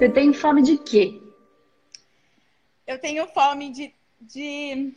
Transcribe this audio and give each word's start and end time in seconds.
Você 0.00 0.08
tem 0.08 0.32
fome 0.32 0.62
de 0.62 0.78
quê? 0.78 1.20
Eu 2.86 2.98
tenho 2.98 3.26
fome 3.26 3.70
de, 3.70 3.92
de, 4.18 4.94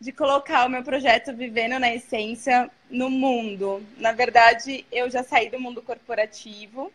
de 0.00 0.12
colocar 0.12 0.64
o 0.64 0.70
meu 0.70 0.82
projeto 0.82 1.36
Vivendo 1.36 1.78
na 1.78 1.94
Essência 1.94 2.70
no 2.88 3.10
mundo. 3.10 3.84
Na 3.98 4.12
verdade, 4.12 4.86
eu 4.90 5.10
já 5.10 5.22
saí 5.22 5.50
do 5.50 5.60
mundo 5.60 5.82
corporativo. 5.82 6.90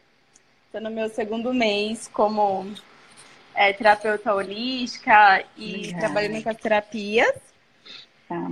Estou 0.65 0.81
no 0.81 0.89
meu 0.89 1.07
segundo 1.07 1.54
mês 1.54 2.09
como 2.11 2.73
é, 3.54 3.73
terapeuta 3.73 4.33
holística 4.33 5.46
e 5.55 5.83
Legal. 5.83 6.00
trabalhando 6.00 6.41
com 6.41 6.50
as 6.50 6.57
terapias. 6.57 7.36
Tá. 8.27 8.50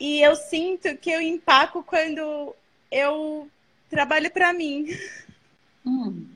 E 0.00 0.20
eu 0.20 0.34
sinto 0.34 0.96
que 0.96 1.08
eu 1.08 1.20
empaco 1.20 1.84
quando 1.84 2.52
eu 2.90 3.48
trabalho 3.88 4.28
para 4.28 4.52
mim. 4.52 4.88
Hum, 5.86 6.26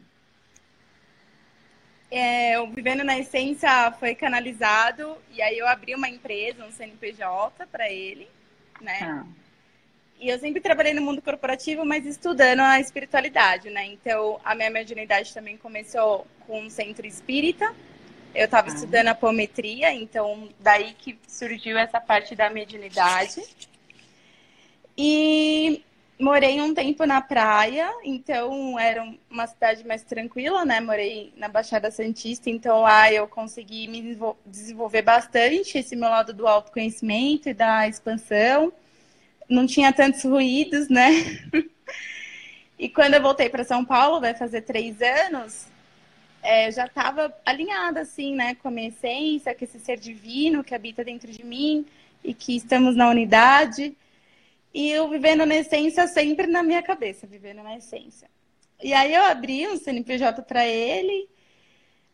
É, 2.11 2.59
o 2.61 2.69
Vivendo 2.69 3.03
na 3.03 3.19
Essência 3.19 3.91
foi 3.99 4.15
canalizado 4.15 5.17
e 5.33 5.43
aí 5.43 5.59
eu 5.59 5.67
abri 5.67 5.95
uma 5.95 6.09
empresa, 6.09 6.65
um 6.65 6.71
CNPJ 6.71 7.67
para 7.67 7.91
ele, 7.91 8.29
né? 8.81 8.99
tá. 8.99 9.27
E 10.19 10.29
eu 10.31 10.39
sempre 10.39 10.61
trabalhei 10.63 10.95
no 10.95 11.03
mundo 11.03 11.21
corporativo, 11.21 11.85
mas 11.85 12.07
estudando 12.07 12.61
a 12.61 12.81
espiritualidade, 12.81 13.69
né? 13.69 13.85
Então, 13.87 14.41
a 14.43 14.55
minha 14.55 14.71
mediunidade 14.71 15.35
também 15.35 15.59
começou 15.59 16.27
com 16.47 16.63
um 16.63 16.71
centro 16.71 17.07
espírita. 17.07 17.75
Eu 18.35 18.47
estava 18.47 18.71
Ah. 18.71 18.75
estudando 18.75 19.09
apometria, 19.09 19.93
então 19.93 20.49
daí 20.59 20.95
que 20.95 21.19
surgiu 21.29 21.77
essa 21.77 22.01
parte 22.01 22.35
da 22.35 22.49
mediunidade. 22.49 23.43
E 24.97 25.85
morei 26.19 26.61
um 26.61 26.73
tempo 26.75 27.05
na 27.05 27.21
praia, 27.21 27.93
então 28.05 28.79
era 28.79 29.07
uma 29.31 29.47
cidade 29.47 29.87
mais 29.87 30.03
tranquila, 30.03 30.65
né? 30.65 30.81
Morei 30.81 31.33
na 31.37 31.49
Baixada 31.49 31.91
Santista, 31.91 32.49
então 32.49 32.81
lá 32.81 33.13
eu 33.13 33.29
consegui 33.29 33.87
me 33.89 34.01
desenvol- 34.01 34.39
desenvolver 34.47 35.03
bastante 35.03 35.79
esse 35.79 35.95
meu 35.95 36.09
lado 36.09 36.33
do 36.33 36.47
autoconhecimento 36.47 37.49
e 37.49 37.55
da 37.55 37.87
expansão. 37.87 38.73
Não 39.49 39.67
tinha 39.67 39.93
tantos 39.93 40.25
ruídos, 40.25 40.89
né? 40.89 41.11
E 42.79 42.91
quando 42.91 43.15
eu 43.15 43.23
voltei 43.23 43.49
para 43.49 43.65
São 43.65 43.85
Paulo, 43.85 44.21
vai 44.21 44.35
fazer 44.35 44.61
três 44.61 45.01
anos, 45.01 45.67
é, 46.43 46.71
já 46.71 46.87
estava 46.87 47.35
alinhada, 47.45 48.01
assim, 48.01 48.35
né, 48.35 48.55
com 48.55 48.69
a 48.69 48.71
minha 48.71 48.89
essência, 48.89 49.55
com 49.55 49.65
esse 49.65 49.81
ser 49.81 49.99
divino 49.99 50.63
que 50.63 50.75
habita 50.75 51.03
dentro 51.03 51.31
de 51.31 51.45
mim 51.45 51.87
e 52.23 52.35
que 52.35 52.55
estamos 52.55 52.95
na 52.95 53.09
unidade. 53.09 53.97
E 54.77 54.91
eu 54.91 55.09
vivendo 55.09 55.47
na 55.47 55.55
essência 55.57 56.07
sempre 56.07 56.47
na 56.47 56.63
minha 56.63 56.83
cabeça, 56.83 57.27
vivendo 57.27 57.63
na 57.63 57.79
essência. 57.79 58.29
E 58.85 58.93
aí 58.93 59.15
eu 59.15 59.23
abri 59.23 59.67
um 59.67 59.79
CNPJ 59.79 60.43
para 60.43 60.67
ele, 60.67 61.31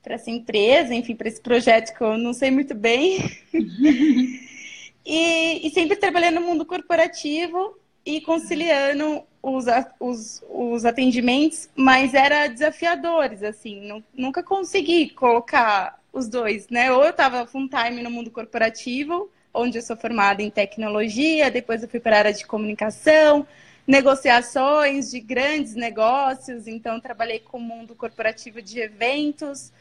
para 0.01 0.15
essa 0.15 0.31
empresa, 0.31 0.95
enfim, 0.95 1.17
para 1.17 1.27
esse 1.27 1.41
projeto 1.41 1.93
que 1.93 2.01
eu 2.05 2.17
não 2.17 2.33
sei 2.33 2.53
muito 2.53 2.73
bem. 2.73 3.19
e, 5.05 5.67
e 5.67 5.71
sempre 5.71 5.97
trabalhando 5.97 6.37
no 6.37 6.47
mundo 6.47 6.65
corporativo 6.65 7.77
e 8.07 8.21
conciliando 8.21 9.25
os, 9.43 9.65
os, 9.99 10.45
os 10.49 10.85
atendimentos, 10.85 11.69
mas 11.75 12.15
era 12.15 12.47
desafiadores, 12.47 13.43
assim, 13.43 13.81
nu- 13.81 14.05
nunca 14.15 14.41
consegui 14.41 15.11
colocar 15.11 16.01
os 16.13 16.29
dois, 16.29 16.69
né? 16.69 16.93
Ou 16.93 17.03
eu 17.03 17.11
estava 17.11 17.45
full 17.45 17.69
time 17.69 18.01
no 18.05 18.11
mundo 18.11 18.31
corporativo, 18.31 19.29
onde 19.53 19.79
eu 19.79 19.83
sou 19.83 19.97
formada 19.97 20.43
em 20.43 20.51
tecnologia, 20.51 21.51
depois 21.51 21.83
eu 21.83 21.89
fui 21.89 22.01
para 22.01 22.17
a 22.17 22.19
área 22.21 22.33
de 22.33 22.47
comunicação, 22.47 23.47
negociações 23.87 25.11
de 25.11 25.21
grandes 25.21 25.75
negócios, 25.75 26.67
então 26.67 27.01
trabalhei 27.01 27.41
com 27.41 27.59
o 27.59 27.61
mundo 27.61 27.95
corporativo 27.95 28.63
de 28.63 28.81
eventos. 28.81 29.73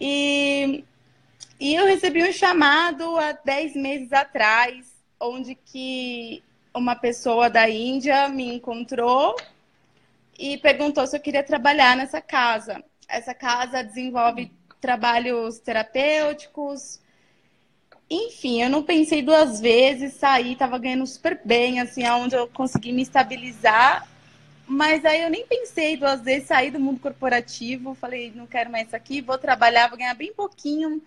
E, 0.00 0.84
e 1.58 1.74
eu 1.74 1.86
recebi 1.86 2.22
um 2.22 2.32
chamado 2.32 3.16
há 3.16 3.32
10 3.32 3.74
meses 3.76 4.12
atrás, 4.12 4.86
onde 5.18 5.54
que 5.54 6.42
uma 6.74 6.94
pessoa 6.94 7.48
da 7.48 7.68
Índia 7.68 8.28
me 8.28 8.54
encontrou 8.54 9.34
e 10.38 10.58
perguntou 10.58 11.06
se 11.06 11.16
eu 11.16 11.20
queria 11.20 11.42
trabalhar 11.42 11.96
nessa 11.96 12.20
casa. 12.20 12.84
Essa 13.08 13.32
casa 13.34 13.82
desenvolve 13.82 14.52
trabalhos 14.80 15.58
terapêuticos. 15.58 17.00
Enfim, 18.08 18.62
eu 18.62 18.70
não 18.70 18.82
pensei 18.82 19.22
duas 19.22 19.60
vezes, 19.60 20.14
saí, 20.14 20.52
estava 20.52 20.78
ganhando 20.78 21.06
super 21.06 21.40
bem, 21.44 21.80
assim, 21.80 22.04
aonde 22.04 22.36
eu 22.36 22.46
consegui 22.48 22.92
me 22.92 23.02
estabilizar. 23.02 24.06
Mas 24.66 25.04
aí 25.04 25.22
eu 25.22 25.30
nem 25.30 25.46
pensei 25.46 25.96
duas 25.96 26.20
vezes, 26.20 26.48
saí 26.48 26.70
do 26.70 26.80
mundo 26.80 27.00
corporativo, 27.00 27.94
falei, 27.94 28.32
não 28.34 28.46
quero 28.46 28.70
mais 28.70 28.88
isso 28.88 28.96
aqui, 28.96 29.20
vou 29.20 29.38
trabalhar, 29.38 29.88
vou 29.88 29.98
ganhar 29.98 30.14
bem 30.14 30.32
pouquinho 30.32 31.00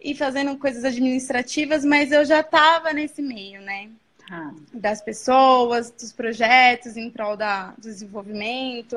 e 0.00 0.14
fazendo 0.14 0.56
coisas 0.56 0.84
administrativas, 0.84 1.84
mas 1.84 2.12
eu 2.12 2.24
já 2.24 2.40
estava 2.40 2.92
nesse 2.92 3.22
meio, 3.22 3.60
né? 3.60 3.90
Tá. 4.28 4.52
das 4.72 5.00
pessoas, 5.00 5.88
dos 5.92 6.12
projetos 6.12 6.96
em 6.96 7.08
prol 7.08 7.36
da, 7.36 7.70
do 7.72 7.82
desenvolvimento. 7.82 8.96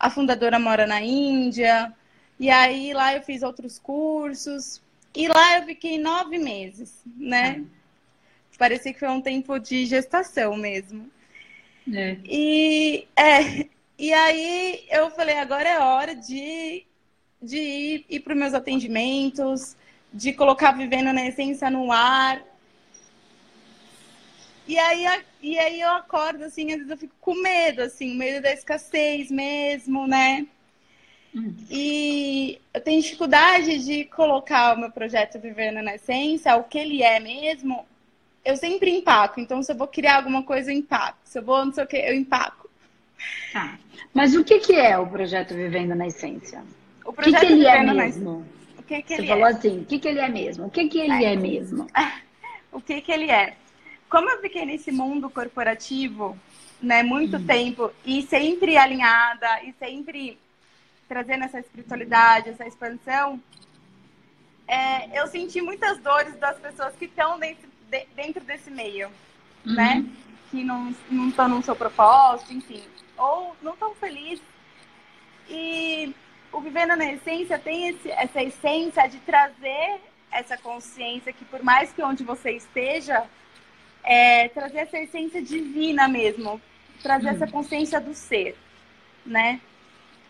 A 0.00 0.08
fundadora 0.08 0.58
mora 0.58 0.86
na 0.86 1.02
Índia. 1.02 1.92
E 2.40 2.48
aí 2.48 2.94
lá 2.94 3.14
eu 3.14 3.22
fiz 3.22 3.42
outros 3.42 3.78
cursos. 3.78 4.80
E 5.14 5.26
lá 5.28 5.58
eu 5.58 5.64
fiquei 5.64 5.98
nove 5.98 6.38
meses, 6.38 7.02
né? 7.16 7.64
Parecia 8.58 8.92
que 8.92 8.98
foi 8.98 9.08
um 9.08 9.20
tempo 9.20 9.56
de 9.58 9.86
gestação 9.86 10.56
mesmo. 10.56 11.08
É. 11.94 12.16
E, 12.24 13.06
é, 13.16 13.66
e 13.96 14.12
aí 14.12 14.84
eu 14.90 15.10
falei, 15.10 15.38
agora 15.38 15.68
é 15.68 15.78
hora 15.78 16.14
de, 16.14 16.84
de 17.40 17.56
ir, 17.56 18.06
ir 18.10 18.20
para 18.20 18.32
os 18.32 18.38
meus 18.38 18.54
atendimentos, 18.54 19.76
de 20.12 20.32
colocar 20.32 20.72
vivendo 20.72 21.12
na 21.12 21.26
essência 21.26 21.70
no 21.70 21.92
ar. 21.92 22.42
E 24.66 24.76
aí, 24.76 25.22
e 25.40 25.58
aí 25.58 25.80
eu 25.80 25.90
acordo, 25.90 26.44
assim, 26.44 26.70
às 26.72 26.78
vezes 26.78 26.90
eu 26.90 26.98
fico 26.98 27.14
com 27.20 27.40
medo, 27.40 27.80
assim, 27.80 28.16
medo 28.16 28.42
da 28.42 28.52
escassez 28.52 29.30
mesmo, 29.30 30.06
né? 30.06 30.46
Hum. 31.34 31.54
E 31.70 32.60
eu 32.72 32.80
tenho 32.80 33.02
dificuldade 33.02 33.84
de 33.84 34.04
colocar 34.04 34.74
o 34.76 34.80
meu 34.80 34.90
projeto 34.90 35.38
Vivendo 35.38 35.82
na 35.82 35.94
Essência, 35.94 36.56
o 36.56 36.64
que 36.64 36.78
ele 36.78 37.02
é 37.02 37.20
mesmo. 37.20 37.86
Eu 38.44 38.56
sempre 38.56 38.90
empaco, 38.90 39.40
então 39.40 39.62
se 39.62 39.72
eu 39.72 39.76
vou 39.76 39.86
criar 39.86 40.16
alguma 40.16 40.42
coisa, 40.42 40.72
eu 40.72 40.76
empaco. 40.76 41.18
Se 41.24 41.38
eu 41.38 41.42
vou 41.42 41.64
não 41.64 41.72
sei 41.72 41.84
o 41.84 41.86
que, 41.86 41.96
eu 41.96 42.14
empaco. 42.14 42.68
Tá. 43.52 43.78
Mas 44.14 44.34
o 44.34 44.44
que, 44.44 44.58
que 44.60 44.74
é 44.74 44.96
o 44.98 45.06
projeto 45.06 45.54
Vivendo 45.54 45.94
na 45.94 46.06
Essência? 46.06 46.62
O 47.04 47.12
que, 47.12 47.24
que 47.24 47.30
projeto 47.30 47.50
ele 47.50 47.66
é 47.66 47.72
Vivendo 47.72 47.94
na 47.94 48.04
mesmo? 48.04 48.46
O 48.78 48.82
que, 48.82 49.02
que 49.02 49.14
Você 49.16 49.20
ele 49.20 49.28
falou 49.28 49.46
é? 49.46 49.50
assim, 49.50 49.80
o 49.80 49.84
que, 49.84 49.98
que 49.98 50.08
ele 50.08 50.20
é 50.20 50.28
mesmo? 50.28 50.66
O 50.66 50.70
que, 50.70 50.88
que 50.88 50.98
ele 50.98 51.24
é 51.24 51.36
mesmo? 51.36 51.86
O 52.70 52.82
que, 52.82 53.00
que 53.00 53.10
ele 53.10 53.30
é? 53.30 53.56
Como 54.10 54.28
eu 54.28 54.40
fiquei 54.42 54.64
nesse 54.66 54.92
mundo 54.92 55.30
corporativo, 55.30 56.38
né, 56.80 57.02
muito 57.02 57.42
tempo, 57.44 57.90
e 58.04 58.22
sempre 58.22 58.76
alinhada, 58.76 59.62
e 59.64 59.74
sempre 59.78 60.38
trazendo 61.08 61.44
essa 61.44 61.58
espiritualidade, 61.60 62.50
essa 62.50 62.66
expansão, 62.66 63.40
é, 64.66 65.18
eu 65.18 65.26
senti 65.28 65.60
muitas 65.60 65.98
dores 65.98 66.36
das 66.36 66.58
pessoas 66.58 66.94
que 66.96 67.06
estão 67.06 67.38
dentro, 67.38 67.68
de- 67.90 68.06
dentro 68.14 68.44
desse 68.44 68.70
meio, 68.70 69.10
né? 69.64 70.04
Que 70.50 70.62
não 70.62 70.94
não 71.10 71.28
estão 71.28 71.48
no 71.48 71.62
seu 71.62 71.74
propósito, 71.74 72.52
enfim, 72.52 72.82
ou 73.16 73.56
não 73.62 73.72
estão 73.72 73.94
felizes. 73.94 74.44
E 75.48 76.14
o 76.52 76.60
Vivendo 76.60 76.96
na 76.96 77.12
Essência 77.12 77.58
tem 77.58 77.88
esse- 77.88 78.10
essa 78.10 78.42
essência 78.42 79.06
de 79.08 79.18
trazer 79.20 80.00
essa 80.30 80.58
consciência 80.58 81.32
que 81.32 81.44
por 81.46 81.62
mais 81.62 81.90
que 81.92 82.02
onde 82.02 82.22
você 82.22 82.52
esteja, 82.52 83.24
é, 84.04 84.48
trazer 84.48 84.78
essa 84.80 84.98
essência 84.98 85.42
divina 85.42 86.06
mesmo, 86.06 86.60
trazer 87.02 87.28
essa 87.28 87.46
consciência 87.46 87.98
do 88.00 88.14
ser, 88.14 88.56
né? 89.24 89.60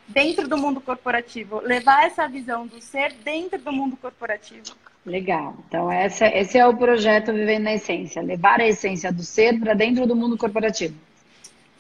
Dentro 0.08 0.48
do 0.48 0.56
mundo 0.58 0.80
corporativo, 0.80 1.60
levar 1.60 2.04
essa 2.06 2.26
visão 2.28 2.66
do 2.66 2.80
ser 2.80 3.12
dentro 3.22 3.60
do 3.62 3.72
mundo 3.72 3.96
corporativo. 3.96 4.74
Legal. 5.04 5.56
Então, 5.68 5.90
essa, 5.90 6.26
esse 6.28 6.58
é 6.58 6.66
o 6.66 6.76
projeto 6.76 7.32
Vivendo 7.32 7.64
na 7.64 7.74
Essência. 7.74 8.22
Levar 8.22 8.60
a 8.60 8.66
essência 8.68 9.12
do 9.12 9.22
ser 9.22 9.58
para 9.58 9.74
dentro 9.74 10.06
do 10.06 10.16
mundo 10.16 10.36
corporativo. 10.36 10.96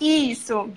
Isso. 0.00 0.72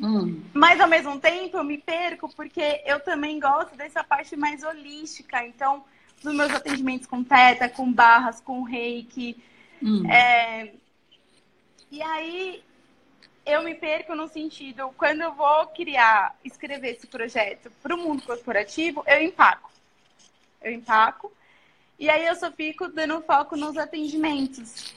Hum, 0.00 0.44
Mas 0.52 0.80
ao 0.80 0.88
mesmo 0.88 1.18
tempo 1.20 1.56
eu 1.56 1.64
me 1.64 1.78
perco 1.78 2.28
porque 2.34 2.82
eu 2.84 3.00
também 3.00 3.40
gosto 3.40 3.76
dessa 3.76 4.04
parte 4.04 4.36
mais 4.36 4.62
holística. 4.62 5.44
Então, 5.46 5.84
dos 6.22 6.34
meus 6.34 6.52
atendimentos 6.52 7.06
com 7.06 7.24
teta, 7.24 7.68
com 7.68 7.92
barras, 7.92 8.40
com 8.40 8.62
reiki, 8.62 9.42
hum. 9.82 10.02
É, 10.10 10.74
E 11.90 12.02
aí 12.02 12.62
eu 13.46 13.62
me 13.62 13.74
perco 13.74 14.14
no 14.16 14.26
sentido, 14.28 14.92
quando 14.98 15.20
eu 15.22 15.32
vou 15.32 15.66
criar, 15.68 16.36
escrever 16.44 16.96
esse 16.96 17.06
projeto 17.06 17.70
para 17.80 17.94
o 17.94 17.98
mundo 17.98 18.22
corporativo, 18.24 19.04
eu 19.06 19.22
empaco. 19.22 19.70
Eu 20.60 20.72
empaco. 20.72 21.32
E 21.98 22.10
aí 22.10 22.26
eu 22.26 22.34
só 22.34 22.50
fico 22.50 22.88
dando 22.88 23.22
foco 23.22 23.56
nos 23.56 23.78
atendimentos. 23.78 24.92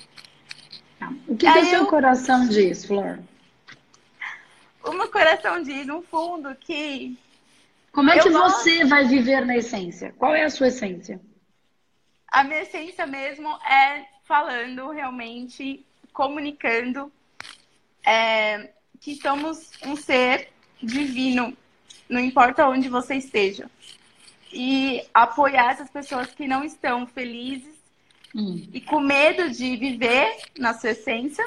Tá. 0.98 1.14
O 1.28 1.38
que, 1.38 1.50
que 1.50 1.60
o 1.60 1.66
seu 1.66 1.80
eu- 1.82 1.88
coração 1.88 2.48
diz, 2.48 2.84
Flor? 2.86 3.20
O 4.84 4.92
meu 4.94 5.10
coração 5.12 5.62
diz, 5.62 5.86
no 5.86 6.02
fundo, 6.02 6.56
que 6.56 7.16
Como 7.92 8.10
é 8.10 8.18
que 8.18 8.30
gosto... 8.30 8.64
você 8.64 8.84
vai 8.86 9.06
viver 9.08 9.46
na 9.46 9.58
essência? 9.58 10.14
Qual 10.18 10.34
é 10.34 10.44
a 10.44 10.50
sua 10.50 10.70
essência? 10.70 11.22
A 12.28 12.44
minha 12.44 12.62
essência 12.62 13.06
mesmo 13.06 13.48
é 13.64 14.06
falando 14.24 14.90
realmente, 14.90 15.86
comunicando 16.14 17.12
é, 18.10 18.72
que 19.00 19.16
somos 19.22 19.70
um 19.86 19.96
ser 19.96 20.50
divino, 20.82 21.56
não 22.10 22.20
importa 22.20 22.68
onde 22.68 22.90
você 22.90 23.16
esteja. 23.16 23.70
E 24.52 25.04
apoiar 25.14 25.74
essas 25.74 25.92
pessoas 25.92 26.34
que 26.34 26.48
não 26.48 26.64
estão 26.64 27.06
felizes 27.06 27.76
hum. 28.34 28.68
e 28.74 28.82
com 28.82 29.00
medo 29.00 29.52
de 29.52 29.78
viver 29.78 30.38
na 30.58 30.74
sua 30.74 30.90
essência 30.90 31.46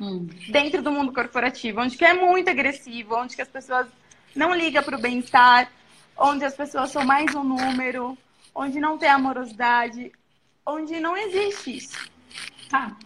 hum. 0.00 0.26
dentro 0.48 0.80
do 0.82 0.90
mundo 0.90 1.12
corporativo, 1.12 1.82
onde 1.82 1.98
que 1.98 2.06
é 2.06 2.14
muito 2.14 2.48
agressivo, 2.48 3.14
onde 3.16 3.36
que 3.36 3.42
as 3.42 3.48
pessoas 3.48 3.86
não 4.34 4.54
ligam 4.54 4.82
para 4.82 4.96
o 4.96 5.00
bem-estar, 5.00 5.70
onde 6.16 6.42
as 6.42 6.56
pessoas 6.56 6.90
são 6.90 7.04
mais 7.04 7.34
um 7.34 7.44
número, 7.44 8.16
onde 8.54 8.80
não 8.80 8.96
tem 8.96 9.10
amorosidade, 9.10 10.10
onde 10.64 10.98
não 11.00 11.14
existe 11.14 11.76
isso. 11.76 12.10
Tá, 12.70 12.96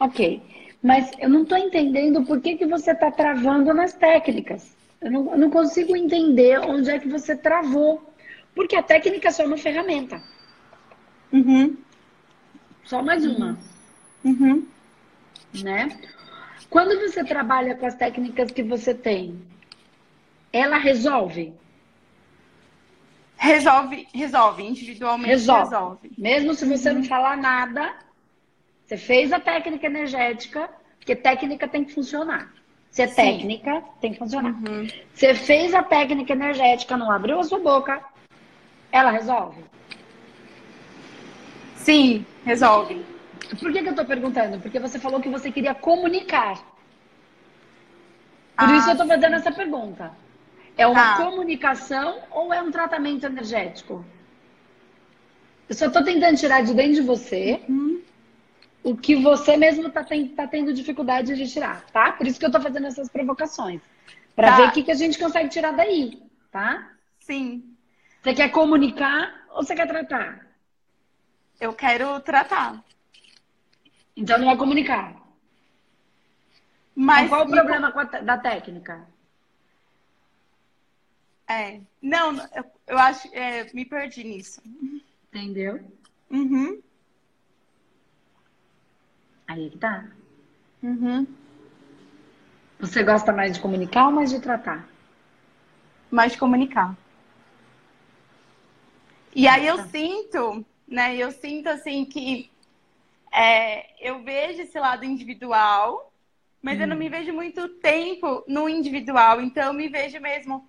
ok. 0.00 0.61
Mas 0.82 1.10
eu 1.18 1.28
não 1.28 1.42
estou 1.42 1.56
entendendo 1.56 2.24
por 2.24 2.40
que, 2.40 2.56
que 2.56 2.66
você 2.66 2.90
está 2.90 3.10
travando 3.10 3.72
nas 3.72 3.92
técnicas. 3.92 4.76
Eu 5.00 5.10
não, 5.10 5.32
eu 5.32 5.38
não 5.38 5.50
consigo 5.50 5.96
entender 5.96 6.58
onde 6.58 6.90
é 6.90 6.98
que 6.98 7.08
você 7.08 7.36
travou. 7.36 8.02
Porque 8.54 8.76
a 8.76 8.82
técnica 8.82 9.28
é 9.28 9.30
só 9.30 9.44
uma 9.44 9.56
ferramenta. 9.56 10.20
Uhum. 11.32 11.76
Só 12.84 13.02
mais 13.02 13.24
uma. 13.24 13.58
Uhum. 14.24 14.66
Né? 15.62 15.88
Quando 16.68 16.98
você 17.00 17.24
trabalha 17.24 17.74
com 17.74 17.86
as 17.86 17.94
técnicas 17.94 18.50
que 18.50 18.62
você 18.62 18.92
tem, 18.92 19.40
ela 20.52 20.78
resolve? 20.78 21.54
Resolve, 23.36 24.06
resolve, 24.14 24.62
individualmente 24.62 25.30
resolve. 25.30 25.62
resolve. 25.64 26.12
Mesmo 26.18 26.54
se 26.54 26.64
você 26.64 26.90
uhum. 26.90 26.96
não 26.96 27.04
falar 27.04 27.36
nada, 27.36 27.94
você 28.92 28.96
fez 28.96 29.32
a 29.32 29.40
técnica 29.40 29.86
energética, 29.86 30.68
porque 30.98 31.16
técnica 31.16 31.66
tem 31.66 31.82
que 31.82 31.94
funcionar. 31.94 32.52
Se 32.90 33.00
é 33.00 33.06
Sim. 33.06 33.14
técnica, 33.14 33.82
tem 34.02 34.12
que 34.12 34.18
funcionar. 34.18 34.52
Uhum. 34.52 34.86
Você 35.14 35.34
fez 35.34 35.72
a 35.72 35.82
técnica 35.82 36.34
energética, 36.34 36.96
não 36.96 37.10
abriu 37.10 37.40
a 37.40 37.44
sua 37.44 37.58
boca, 37.58 38.02
ela 38.90 39.10
resolve? 39.10 39.64
Sim, 41.76 42.26
resolve. 42.44 43.02
Por 43.58 43.72
que, 43.72 43.80
que 43.80 43.88
eu 43.88 43.92
estou 43.92 44.04
perguntando? 44.04 44.60
Porque 44.60 44.78
você 44.78 44.98
falou 44.98 45.20
que 45.20 45.28
você 45.30 45.50
queria 45.50 45.74
comunicar. 45.74 46.56
Por 48.58 48.68
ah, 48.68 48.76
isso 48.76 48.88
eu 48.88 48.92
estou 48.92 49.06
fazendo 49.06 49.36
essa 49.36 49.50
pergunta. 49.50 50.12
É 50.76 50.86
uma 50.86 51.16
tá. 51.16 51.24
comunicação 51.24 52.20
ou 52.30 52.52
é 52.52 52.60
um 52.60 52.70
tratamento 52.70 53.24
energético? 53.24 54.04
Eu 55.66 55.74
só 55.74 55.86
estou 55.86 56.04
tentando 56.04 56.36
tirar 56.36 56.62
de 56.62 56.74
dentro 56.74 56.94
de 56.94 57.00
você 57.00 57.62
uhum 57.66 57.91
o 58.82 58.96
que 58.96 59.14
você 59.14 59.56
mesmo 59.56 59.88
está 59.88 60.04
tá 60.04 60.46
tendo 60.46 60.72
dificuldade 60.72 61.34
de 61.34 61.50
tirar, 61.50 61.84
tá? 61.86 62.12
Por 62.12 62.26
isso 62.26 62.38
que 62.38 62.44
eu 62.44 62.48
estou 62.48 62.62
fazendo 62.62 62.86
essas 62.86 63.08
provocações. 63.08 63.80
Para 64.34 64.48
tá. 64.48 64.56
ver 64.56 64.68
o 64.68 64.72
que, 64.72 64.82
que 64.82 64.90
a 64.90 64.96
gente 64.96 65.18
consegue 65.18 65.48
tirar 65.48 65.72
daí, 65.72 66.22
tá? 66.50 66.90
Sim. 67.20 67.76
Você 68.22 68.34
quer 68.34 68.48
comunicar 68.50 69.46
ou 69.50 69.62
você 69.62 69.74
quer 69.74 69.86
tratar? 69.86 70.46
Eu 71.60 71.72
quero 71.72 72.18
tratar. 72.20 72.82
Então 74.16 74.38
não 74.38 74.50
é 74.50 74.56
comunicar. 74.56 75.20
Mas 76.94 77.26
então, 77.26 77.38
qual 77.38 77.46
o 77.46 77.50
problema 77.50 77.90
da 78.22 78.38
técnica? 78.38 79.06
É. 81.48 81.80
Não, 82.00 82.36
eu, 82.54 82.64
eu 82.86 82.98
acho. 82.98 83.28
É, 83.32 83.70
me 83.72 83.84
perdi 83.84 84.24
nisso. 84.24 84.62
Entendeu? 85.28 85.80
Uhum. 86.30 86.82
Aí 89.46 89.70
que 89.70 89.78
tá. 89.78 90.04
Uhum. 90.82 91.26
Você 92.80 93.02
gosta 93.02 93.32
mais 93.32 93.54
de 93.54 93.60
comunicar 93.60 94.06
ou 94.06 94.12
mais 94.12 94.30
de 94.30 94.40
tratar? 94.40 94.88
Mais 96.10 96.32
de 96.32 96.38
comunicar. 96.38 96.96
E 99.34 99.46
aí 99.46 99.66
eu 99.66 99.78
sinto, 99.86 100.64
né? 100.86 101.16
Eu 101.16 101.30
sinto 101.30 101.68
assim 101.68 102.04
que 102.04 102.50
é, 103.32 103.86
eu 104.06 104.22
vejo 104.22 104.62
esse 104.62 104.78
lado 104.78 105.04
individual, 105.04 106.12
mas 106.60 106.78
hum. 106.78 106.82
eu 106.82 106.88
não 106.88 106.96
me 106.96 107.06
hum. 107.06 107.10
vejo 107.10 107.32
muito 107.32 107.68
tempo 107.68 108.44
no 108.48 108.68
individual. 108.68 109.40
Então 109.40 109.68
eu 109.68 109.72
me 109.72 109.88
vejo 109.88 110.20
mesmo 110.20 110.68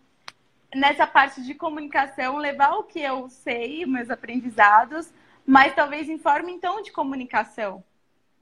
nessa 0.73 1.05
parte 1.05 1.43
de 1.43 1.53
comunicação, 1.53 2.37
levar 2.37 2.73
o 2.73 2.83
que 2.83 2.99
eu 2.99 3.29
sei, 3.29 3.85
meus 3.85 4.09
aprendizados, 4.09 5.11
mas 5.45 5.75
talvez 5.75 6.09
em 6.09 6.17
forma 6.17 6.49
então 6.49 6.81
de 6.81 6.91
comunicação 6.91 7.83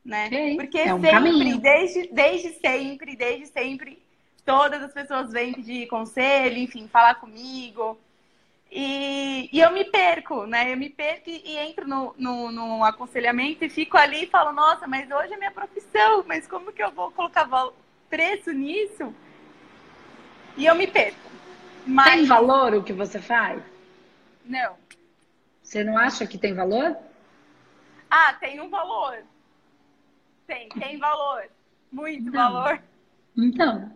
né? 0.03 0.30
Porque 0.56 0.80
é 0.80 0.94
um 0.94 1.01
sempre, 1.01 1.57
desde, 1.59 2.07
desde 2.12 2.50
sempre, 2.59 3.15
desde 3.15 3.45
sempre, 3.48 4.03
todas 4.44 4.81
as 4.81 4.94
pessoas 4.94 5.31
vêm 5.31 5.53
pedir 5.53 5.88
conselho, 5.88 6.57
enfim, 6.57 6.88
falar 6.88 7.15
comigo. 7.15 7.98
E, 8.71 9.50
e 9.51 9.59
eu 9.59 9.71
me 9.71 9.86
perco, 9.86 10.45
né? 10.45 10.71
Eu 10.71 10.77
me 10.77 10.89
perco 10.89 11.30
e, 11.30 11.42
e 11.45 11.57
entro 11.57 11.88
no, 11.88 12.15
no, 12.18 12.51
no, 12.51 12.83
aconselhamento 12.83 13.65
e 13.65 13.69
fico 13.69 13.98
ali 13.98 14.24
e 14.24 14.27
falo, 14.27 14.53
nossa, 14.53 14.88
mas 14.88 15.09
hoje 15.12 15.33
é 15.33 15.38
minha 15.38 15.51
profissão, 15.51 16.24
mas 16.25 16.47
como 16.47 16.71
que 16.71 16.81
eu 16.81 16.92
vou 16.92 17.12
colocar 17.12 17.47
preço 18.09 18.51
nisso? 18.51 19.13
E 20.57 20.65
eu 20.65 20.75
me 20.75 20.88
perco. 20.88 21.30
Mas... 21.86 22.13
Tem 22.13 22.25
valor 22.25 22.74
o 22.74 22.83
que 22.83 22.94
você 22.94 23.19
faz? 23.19 23.62
Não. 24.45 24.75
Você 25.62 25.83
não 25.83 25.97
acha 25.97 26.25
que 26.25 26.38
tem 26.38 26.54
valor? 26.54 26.95
Ah, 28.09 28.33
tem 28.33 28.59
um 28.62 28.69
valor 28.69 29.24
tem, 30.51 30.68
tem 30.69 30.98
valor. 30.98 31.44
Muito 31.92 32.27
então, 32.27 32.53
valor. 32.53 32.83
Então, 33.38 33.92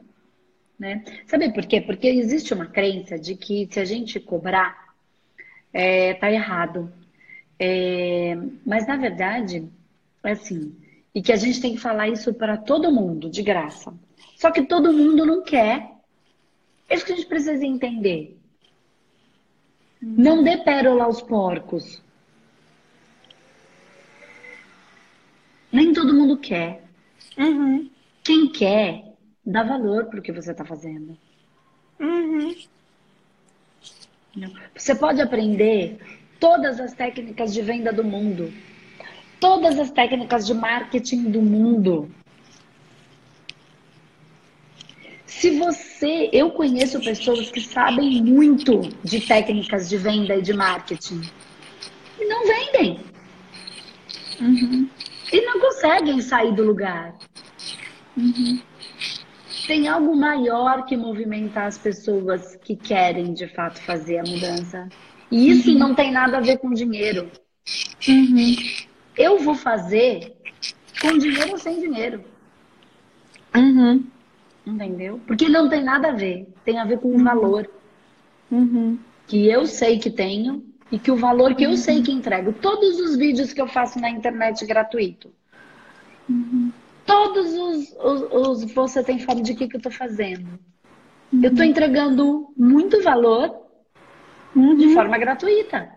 né? 0.80 1.04
Sabe 1.28 1.54
por 1.54 1.66
quê? 1.66 1.82
Porque 1.82 2.08
existe 2.08 2.54
uma 2.54 2.66
crença 2.66 3.20
de 3.20 3.36
que 3.36 3.68
se 3.70 3.80
a 3.80 3.86
gente 3.86 4.20
cobrar, 4.20 4.94
é, 5.74 6.14
tá 6.14 6.32
errado. 6.32 6.92
É, 7.60 8.38
mas 8.66 8.88
na 8.88 8.96
verdade, 8.96 9.70
é 10.24 10.32
assim, 10.32 10.76
e 11.14 11.22
que 11.22 11.32
a 11.32 11.38
gente 11.38 11.62
tem 11.62 11.76
que 11.76 11.82
falar 11.82 12.08
isso 12.08 12.34
para 12.34 12.58
todo 12.58 12.92
mundo, 12.92 13.30
de 13.30 13.42
graça. 13.42 13.94
Só 14.36 14.52
que 14.52 14.64
todo 14.64 14.94
mundo 14.94 15.26
não 15.26 15.44
quer. 15.44 15.92
É 16.90 16.96
isso 16.96 17.06
que 17.06 17.14
a 17.14 17.16
gente 17.16 17.28
precisa 17.28 17.66
entender. 17.66 18.38
Não 20.02 20.44
dê 20.44 20.58
pérola 20.58 21.06
aos 21.06 21.22
porcos. 21.22 22.02
Nem 25.76 25.92
todo 25.92 26.14
mundo 26.14 26.38
quer. 26.38 26.82
Uhum. 27.38 27.90
Quem 28.24 28.48
quer, 28.48 29.12
dá 29.46 29.62
valor 29.62 30.06
para 30.06 30.20
o 30.20 30.22
que 30.22 30.32
você 30.32 30.52
está 30.52 30.64
fazendo. 30.64 31.18
Uhum. 32.00 32.56
Você 34.74 34.96
pode 34.96 35.22
aprender 35.22 36.00
todas 36.40 36.80
as 36.80 36.94
técnicas 36.94 37.54
de 37.54 37.62
venda 37.62 37.92
do 37.92 38.06
mundo, 38.06 38.54
todas 39.38 39.78
as 39.78 39.92
técnicas 39.92 40.48
de 40.48 40.54
marketing 40.54 41.30
do 41.30 41.42
mundo. 41.42 42.10
Se 45.26 45.60
você, 45.60 46.30
eu 46.32 46.52
conheço 46.52 47.02
pessoas 47.02 47.52
que 47.52 47.60
sabem 47.60 48.24
muito 48.24 48.80
de 49.04 49.20
técnicas 49.20 49.90
de 49.90 49.98
venda 49.98 50.38
e 50.38 50.42
de 50.42 50.54
marketing 50.54 51.22
e 52.18 52.26
não 52.26 52.48
vendem. 52.48 53.00
Uhum 54.40 54.95
e 55.36 55.42
não 55.42 55.60
conseguem 55.60 56.22
sair 56.22 56.56
do 56.56 56.64
lugar. 56.64 57.14
Uhum. 58.16 58.62
Tem 59.68 59.86
algo 59.86 60.16
maior 60.16 60.86
que 60.86 60.96
movimentar 60.96 61.66
as 61.66 61.78
pessoas 61.78 62.56
que 62.56 62.74
querem 62.74 63.34
de 63.34 63.46
fato 63.48 63.82
fazer 63.82 64.20
a 64.20 64.24
mudança. 64.24 64.88
E 65.30 65.50
isso 65.50 65.72
uhum. 65.72 65.78
não 65.78 65.94
tem 65.94 66.10
nada 66.10 66.38
a 66.38 66.40
ver 66.40 66.58
com 66.60 66.72
dinheiro. 66.72 67.30
Uhum. 68.08 68.56
Eu 69.18 69.40
vou 69.40 69.56
fazer 69.56 70.38
com 71.02 71.18
dinheiro 71.18 71.52
ou 71.52 71.58
sem 71.58 71.82
dinheiro. 71.82 72.24
Uhum. 73.54 74.06
Entendeu? 74.66 75.20
Porque 75.28 75.50
não 75.50 75.68
tem 75.68 75.84
nada 75.84 76.10
a 76.10 76.14
ver. 76.14 76.48
Tem 76.64 76.80
a 76.80 76.86
ver 76.86 77.00
com 77.00 77.14
o 77.14 77.22
valor. 77.22 77.70
Uhum. 78.50 78.98
Que 79.28 79.50
eu 79.50 79.66
sei 79.66 80.00
que 80.00 80.10
tenho 80.10 80.64
e 80.96 81.00
que 81.00 81.12
o 81.12 81.18
valor 81.18 81.54
que 81.56 81.66
eu 81.66 81.76
sei 81.76 82.02
que 82.02 82.10
entrego, 82.10 82.54
todos 82.54 83.02
os 83.02 83.18
vídeos 83.18 83.52
que 83.52 83.62
eu 83.62 83.68
faço 83.68 84.00
na 84.00 84.10
internet 84.10 84.66
gratuito, 84.66 85.30
uhum. 86.30 86.72
todos 87.06 87.54
os, 87.54 87.92
os, 88.02 88.64
os, 88.64 88.72
você 88.72 89.04
tem 89.04 89.20
fome 89.20 89.42
de 89.42 89.54
que, 89.56 89.68
que 89.68 89.76
eu 89.76 89.80
estou 89.80 89.92
fazendo. 89.92 90.48
Uhum. 91.34 91.44
Eu 91.44 91.50
estou 91.50 91.66
entregando 91.66 92.48
muito 92.56 93.04
valor 93.04 93.54
uhum. 94.56 94.78
de 94.78 94.94
forma 94.94 95.18
gratuita. 95.18 95.90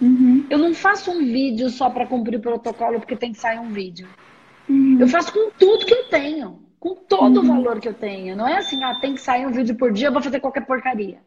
Uhum. 0.00 0.46
Eu 0.48 0.56
não 0.56 0.72
faço 0.72 1.10
um 1.10 1.18
vídeo 1.18 1.68
só 1.68 1.90
para 1.90 2.06
cumprir 2.06 2.38
o 2.38 2.40
protocolo 2.40 3.00
porque 3.00 3.16
tem 3.16 3.32
que 3.32 3.38
sair 3.38 3.58
um 3.58 3.70
vídeo. 3.70 4.08
Uhum. 4.66 4.96
Eu 4.98 5.08
faço 5.08 5.30
com 5.30 5.50
tudo 5.58 5.84
que 5.84 5.92
eu 5.92 6.04
tenho, 6.04 6.62
com 6.80 6.94
todo 6.94 7.36
o 7.36 7.40
uhum. 7.42 7.48
valor 7.48 7.80
que 7.80 7.88
eu 7.88 7.92
tenho. 7.94 8.34
Não 8.34 8.48
é 8.48 8.56
assim, 8.56 8.82
ah, 8.82 8.94
tem 8.98 9.12
que 9.12 9.20
sair 9.20 9.46
um 9.46 9.52
vídeo 9.52 9.74
por 9.74 9.92
dia, 9.92 10.08
eu 10.08 10.12
vou 10.12 10.22
fazer 10.22 10.40
qualquer 10.40 10.64
porcaria. 10.64 11.18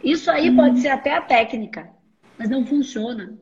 Isso 0.00 0.30
aí 0.30 0.48
uhum. 0.48 0.56
pode 0.56 0.80
ser 0.80 0.90
até 0.90 1.12
a 1.12 1.20
técnica, 1.20 1.90
mas 2.40 2.48
não 2.48 2.64
funciona. 2.64 3.34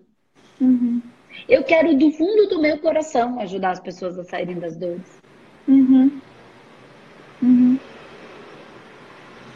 Uhum. 0.60 1.00
Eu 1.48 1.62
quero 1.62 1.96
do 1.96 2.10
fundo 2.10 2.48
do 2.48 2.60
meu 2.60 2.78
coração 2.78 3.38
ajudar 3.38 3.70
as 3.70 3.80
pessoas 3.80 4.18
a 4.18 4.24
saírem 4.24 4.58
das 4.58 4.76
dores. 4.76 5.22
Uhum. 5.68 6.20
Uhum. 7.40 7.78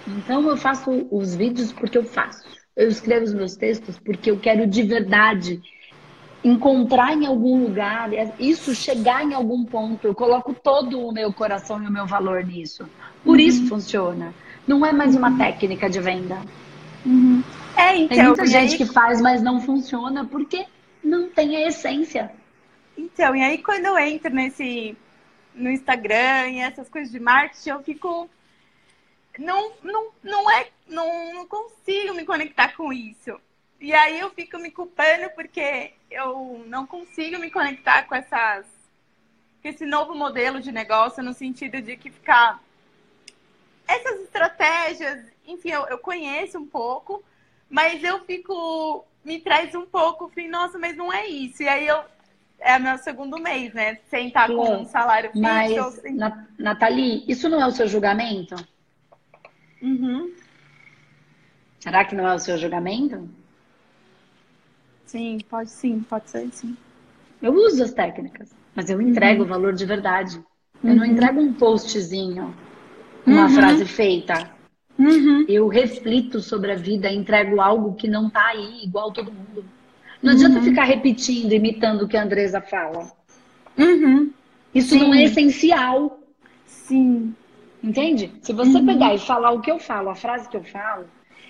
Então 0.06 0.48
eu 0.48 0.56
faço 0.56 1.08
os 1.10 1.34
vídeos 1.34 1.72
porque 1.72 1.98
eu 1.98 2.04
faço. 2.04 2.44
Eu 2.76 2.88
escrevo 2.88 3.24
os 3.24 3.34
meus 3.34 3.56
textos 3.56 3.98
porque 3.98 4.30
eu 4.30 4.38
quero 4.38 4.64
de 4.64 4.84
verdade 4.84 5.60
encontrar 6.44 7.12
em 7.12 7.26
algum 7.26 7.64
lugar, 7.64 8.10
isso 8.38 8.72
chegar 8.76 9.24
em 9.24 9.34
algum 9.34 9.64
ponto. 9.64 10.06
Eu 10.06 10.14
coloco 10.14 10.54
todo 10.54 11.00
o 11.00 11.12
meu 11.12 11.32
coração 11.32 11.82
e 11.82 11.86
o 11.88 11.92
meu 11.92 12.06
valor 12.06 12.44
nisso. 12.44 12.88
Por 13.24 13.32
uhum. 13.32 13.40
isso 13.40 13.66
funciona. 13.66 14.32
Não 14.68 14.86
é 14.86 14.92
mais 14.92 15.16
uma 15.16 15.30
uhum. 15.30 15.38
técnica 15.38 15.90
de 15.90 15.98
venda. 15.98 16.38
Uhum. 17.04 17.42
É, 17.76 17.96
então, 17.96 18.16
Tem 18.16 18.26
muita 18.26 18.46
gente 18.46 18.72
aí... 18.72 18.78
que 18.78 18.86
faz, 18.86 19.20
mas 19.20 19.42
não 19.42 19.60
funciona 19.60 20.24
porque 20.24 20.66
não 21.02 21.28
tem 21.28 21.56
a 21.56 21.68
essência. 21.68 22.32
Então, 22.96 23.34
e 23.34 23.42
aí 23.42 23.58
quando 23.58 23.86
eu 23.86 23.98
entro 23.98 24.32
nesse 24.32 24.96
no 25.54 25.70
Instagram 25.70 26.48
e 26.50 26.60
essas 26.60 26.88
coisas 26.88 27.12
de 27.12 27.20
marketing, 27.20 27.70
eu 27.70 27.82
fico 27.82 28.28
não 29.38 29.72
não 29.82 30.10
não 30.22 30.50
é 30.50 30.68
não, 30.86 31.34
não 31.34 31.46
consigo 31.46 32.14
me 32.14 32.24
conectar 32.24 32.76
com 32.76 32.92
isso. 32.92 33.38
E 33.80 33.92
aí 33.92 34.20
eu 34.20 34.30
fico 34.30 34.58
me 34.58 34.70
culpando 34.70 35.30
porque 35.34 35.92
eu 36.10 36.64
não 36.68 36.86
consigo 36.86 37.38
me 37.38 37.50
conectar 37.50 38.02
com 38.04 38.14
essas 38.14 38.66
com 39.62 39.68
esse 39.68 39.86
novo 39.86 40.14
modelo 40.14 40.60
de 40.60 40.72
negócio 40.72 41.22
no 41.22 41.32
sentido 41.32 41.80
de 41.80 41.96
que 41.96 42.10
ficar 42.10 42.60
essas 43.86 44.20
estratégias, 44.20 45.24
enfim, 45.46 45.70
eu, 45.70 45.86
eu 45.86 45.98
conheço 45.98 46.58
um 46.58 46.66
pouco, 46.66 47.22
mas 47.72 48.04
eu 48.04 48.22
fico 48.26 49.06
me 49.24 49.40
traz 49.40 49.74
um 49.74 49.86
pouco, 49.86 50.28
falei, 50.28 50.48
nossa, 50.48 50.78
mas 50.78 50.94
não 50.94 51.10
é 51.10 51.26
isso. 51.26 51.62
E 51.62 51.68
aí 51.68 51.86
eu 51.86 52.04
é 52.60 52.78
meu 52.78 52.98
segundo 52.98 53.40
mês, 53.40 53.72
né? 53.72 53.98
Sem 54.08 54.28
estar 54.28 54.46
com 54.46 54.82
um 54.82 54.84
salário 54.84 55.32
fixo. 55.32 55.42
Mas, 55.42 55.94
sem... 55.94 56.16
Nathalie, 56.58 57.24
isso 57.26 57.48
não 57.48 57.60
é 57.60 57.66
o 57.66 57.72
seu 57.72 57.88
julgamento? 57.88 58.54
Uhum. 59.80 60.32
Será 61.80 62.04
que 62.04 62.14
não 62.14 62.28
é 62.28 62.34
o 62.34 62.38
seu 62.38 62.56
julgamento? 62.58 63.28
Sim, 65.06 65.38
pode 65.48 65.70
sim, 65.70 66.00
pode 66.08 66.30
ser 66.30 66.48
sim. 66.52 66.76
Eu 67.40 67.52
uso 67.54 67.82
as 67.82 67.92
técnicas, 67.92 68.54
mas 68.74 68.88
eu 68.88 69.00
entrego 69.00 69.40
o 69.40 69.44
uhum. 69.44 69.50
valor 69.50 69.72
de 69.72 69.84
verdade. 69.84 70.36
Eu 70.84 70.90
uhum. 70.90 70.96
não 70.96 71.04
entrego 71.04 71.40
um 71.40 71.52
postzinho, 71.54 72.54
uma 73.26 73.46
uhum. 73.46 73.50
frase 73.50 73.86
feita. 73.86 74.51
Uhum. 74.98 75.44
Eu 75.48 75.68
reflito 75.68 76.40
sobre 76.40 76.72
a 76.72 76.76
vida, 76.76 77.10
entrego 77.10 77.60
algo 77.60 77.94
que 77.94 78.08
não 78.08 78.28
tá 78.28 78.48
aí, 78.48 78.84
igual 78.84 79.12
todo 79.12 79.32
mundo. 79.32 79.64
Não 80.22 80.32
adianta 80.32 80.58
uhum. 80.58 80.64
ficar 80.64 80.84
repetindo, 80.84 81.52
imitando 81.52 82.02
o 82.02 82.08
que 82.08 82.16
a 82.16 82.22
Andresa 82.22 82.60
fala. 82.60 83.10
Uhum. 83.76 84.30
Isso 84.74 84.90
Sim. 84.90 85.00
não 85.00 85.14
é 85.14 85.24
essencial. 85.24 86.20
Sim. 86.66 87.34
Entende? 87.82 88.32
Se 88.42 88.52
você 88.52 88.78
uhum. 88.78 88.86
pegar 88.86 89.14
e 89.14 89.18
falar 89.18 89.50
o 89.50 89.60
que 89.60 89.70
eu 89.70 89.78
falo, 89.78 90.10
a 90.10 90.14
frase 90.14 90.48
que 90.48 90.56
eu 90.56 90.62
falo, 90.62 91.06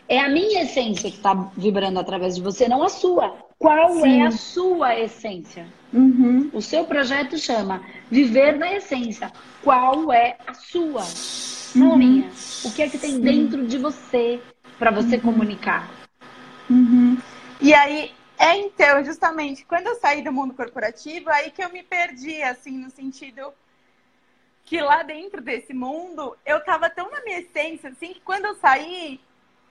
é 0.08 0.18
a 0.18 0.28
minha 0.28 0.62
essência 0.62 1.10
que 1.10 1.16
está 1.16 1.50
vibrando 1.56 1.98
através 1.98 2.36
de 2.36 2.42
você, 2.42 2.68
não 2.68 2.82
a 2.82 2.88
sua. 2.88 3.36
Qual 3.58 3.92
Sim. 3.94 4.22
é 4.22 4.26
a 4.26 4.30
sua 4.30 4.98
essência? 4.98 5.66
Uhum. 5.92 6.50
O 6.52 6.62
seu 6.62 6.84
projeto 6.84 7.38
chama 7.38 7.82
Viver 8.10 8.58
na 8.58 8.74
Essência. 8.74 9.30
Qual 9.62 10.12
é 10.12 10.36
a 10.46 10.54
sua? 10.54 11.04
Não 11.74 11.94
a 11.94 11.96
minha. 11.96 12.30
O 12.64 12.72
que 12.72 12.82
é 12.82 12.88
que 12.88 12.98
tem 12.98 13.12
Sim. 13.12 13.20
dentro 13.20 13.66
de 13.66 13.78
você 13.78 14.40
para 14.78 14.90
você 14.90 15.16
uhum. 15.16 15.22
comunicar? 15.22 15.88
Uhum. 16.68 17.18
E 17.60 17.72
aí, 17.74 18.12
é, 18.38 18.56
então, 18.56 19.04
justamente, 19.04 19.64
quando 19.64 19.86
eu 19.86 19.94
saí 19.96 20.22
do 20.22 20.32
mundo 20.32 20.54
corporativo, 20.54 21.30
aí 21.30 21.50
que 21.50 21.62
eu 21.62 21.70
me 21.70 21.82
perdi, 21.82 22.42
assim, 22.42 22.76
no 22.76 22.90
sentido 22.90 23.52
que 24.64 24.80
lá 24.80 25.02
dentro 25.02 25.40
desse 25.40 25.72
mundo, 25.72 26.36
eu 26.44 26.64
tava 26.64 26.88
tão 26.88 27.10
na 27.10 27.22
minha 27.22 27.40
essência, 27.40 27.90
assim, 27.90 28.12
que 28.12 28.20
quando 28.20 28.46
eu 28.46 28.54
saí, 28.56 29.20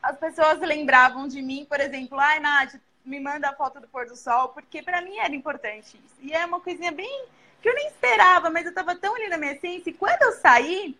as 0.02 0.18
pessoas 0.18 0.60
lembravam 0.60 1.28
de 1.28 1.42
mim, 1.42 1.66
por 1.68 1.80
exemplo, 1.80 2.20
ai, 2.20 2.40
Nath, 2.40 2.76
me 3.04 3.20
manda 3.20 3.50
a 3.50 3.56
foto 3.56 3.80
do 3.80 3.88
pôr 3.88 4.06
do 4.06 4.16
sol, 4.16 4.50
porque 4.50 4.82
para 4.82 5.02
mim 5.02 5.18
era 5.18 5.36
importante 5.36 6.00
isso. 6.06 6.16
E 6.22 6.34
é 6.34 6.46
uma 6.46 6.60
coisinha 6.60 6.92
bem 6.92 7.26
que 7.62 7.70
eu 7.70 7.76
nem 7.76 7.88
esperava, 7.88 8.50
mas 8.50 8.66
eu 8.66 8.74
tava 8.74 8.96
tão 8.96 9.16
ali 9.16 9.28
na 9.28 9.38
minha 9.38 9.54
essência, 9.54 9.90
e 9.90 9.94
quando 9.94 10.22
eu 10.22 10.32
saí, 10.34 10.98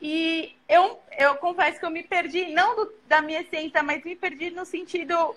e 0.00 0.54
eu, 0.68 1.00
eu 1.18 1.34
confesso 1.36 1.80
que 1.80 1.86
eu 1.86 1.90
me 1.90 2.02
perdi, 2.02 2.46
não 2.52 2.76
do, 2.76 2.92
da 3.08 3.20
minha 3.20 3.40
essência, 3.40 3.82
mas 3.82 4.04
me 4.04 4.14
perdi 4.14 4.50
no 4.50 4.64
sentido 4.64 5.34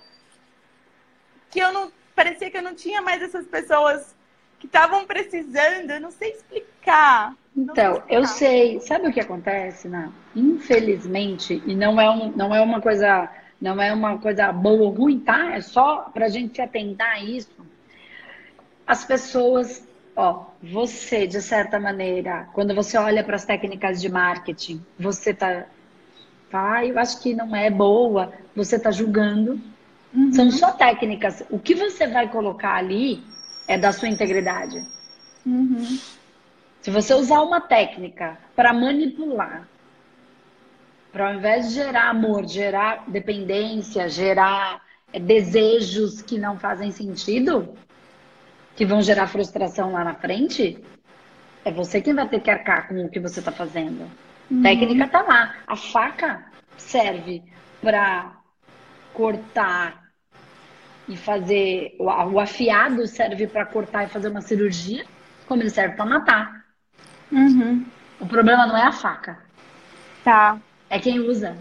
que 1.50 1.60
eu 1.60 1.74
não 1.74 1.92
parecia 2.16 2.52
que 2.52 2.58
eu 2.58 2.62
não 2.62 2.76
tinha 2.76 3.02
mais 3.02 3.22
essas 3.22 3.48
pessoas 3.48 4.16
que 4.60 4.68
estavam 4.68 5.06
precisando, 5.06 5.90
eu 5.90 6.00
não 6.00 6.12
sei 6.12 6.34
explicar. 6.34 7.36
Não 7.56 7.74
então, 7.74 7.76
sei 7.76 7.86
explicar. 7.94 8.14
eu 8.16 8.26
sei. 8.26 8.80
Sabe 8.82 9.08
o 9.08 9.14
que 9.14 9.20
acontece, 9.20 9.88
né? 9.88 10.12
Infelizmente, 10.36 11.62
e 11.66 11.76
não 11.76 12.00
é, 12.00 12.10
um, 12.10 12.32
não 12.32 12.54
é 12.54 12.62
uma 12.62 12.80
coisa, 12.80 13.28
não 13.60 13.82
é 13.82 13.92
uma 13.92 14.20
coisa 14.20 14.52
boa 14.52 14.84
ou 14.84 14.90
ruim, 14.90 15.20
tá? 15.20 15.56
É 15.56 15.62
só 15.62 16.12
pra 16.14 16.30
gente 16.30 16.56
se 16.56 16.62
atentar 16.62 17.16
a 17.16 17.20
isso. 17.20 17.50
As 18.86 19.04
pessoas, 19.04 19.88
ó, 20.16 20.46
você, 20.62 21.26
de 21.28 21.42
certa 21.42 21.80
maneira, 21.80 22.48
quando 22.54 22.74
você 22.76 22.98
olha 22.98 23.24
para 23.24 23.36
as 23.36 23.46
técnicas 23.46 24.02
de 24.02 24.10
marketing, 24.10 24.84
você 25.00 25.34
tá, 25.34 25.66
tá, 26.50 26.86
eu 26.86 26.98
acho 27.00 27.22
que 27.22 27.34
não 27.34 27.56
é 27.56 27.70
boa, 27.70 28.34
você 28.56 28.80
tá 28.80 28.92
julgando, 28.92 29.60
Uhum. 30.14 30.34
São 30.34 30.52
só 30.52 30.72
técnicas. 30.72 31.44
O 31.50 31.58
que 31.58 31.74
você 31.74 32.08
vai 32.08 32.30
colocar 32.30 32.76
ali 32.76 33.24
é 33.68 33.78
da 33.78 33.92
sua 33.92 34.10
integridade. 34.10 34.86
Uhum. 35.46 36.00
Se 36.82 36.92
você 36.92 37.14
usar 37.14 37.42
uma 37.42 37.62
técnica 37.62 38.38
para 38.56 38.74
manipular, 38.74 39.68
para 41.12 41.30
ao 41.30 41.36
invés 41.36 41.70
de 41.70 41.76
gerar 41.76 42.10
amor, 42.10 42.48
gerar 42.48 43.06
dependência, 43.08 44.10
gerar 44.10 44.82
é, 45.14 45.20
desejos 45.20 46.22
que 46.22 46.38
não 46.38 46.58
fazem 46.58 46.92
sentido, 46.92 47.74
que 48.76 48.86
vão 48.86 49.02
gerar 49.02 49.28
frustração 49.28 49.92
lá 49.92 50.04
na 50.04 50.16
frente, 50.16 50.80
é 51.64 51.72
você 51.72 52.02
quem 52.02 52.14
vai 52.14 52.28
ter 52.28 52.40
que 52.40 52.50
arcar 52.50 52.88
com 52.88 53.06
o 53.06 53.10
que 53.10 53.20
você 53.20 53.40
está 53.40 53.52
fazendo. 53.52 54.10
Uhum. 54.50 54.62
Técnica 54.62 55.08
tá 55.08 55.22
lá. 55.22 55.56
A 55.68 55.76
faca 55.76 56.46
serve 56.78 57.44
para 57.82 58.34
cortar 59.14 60.02
e 61.08 61.16
fazer. 61.16 61.96
O 62.00 62.40
afiado 62.40 63.06
serve 63.08 63.48
para 63.48 63.66
cortar 63.66 64.06
e 64.06 64.10
fazer 64.10 64.30
uma 64.30 64.42
cirurgia, 64.42 65.06
como 65.48 65.62
ele 65.62 65.70
serve 65.70 65.96
para 65.96 66.06
matar. 66.06 66.66
Uhum. 67.32 67.86
O 68.20 68.28
problema 68.28 68.66
não 68.66 68.78
é 68.78 68.84
a 68.84 68.92
faca. 68.92 69.40
Tá. 70.24 70.60
É 70.90 71.00
quem 71.00 71.20
usa. 71.20 71.58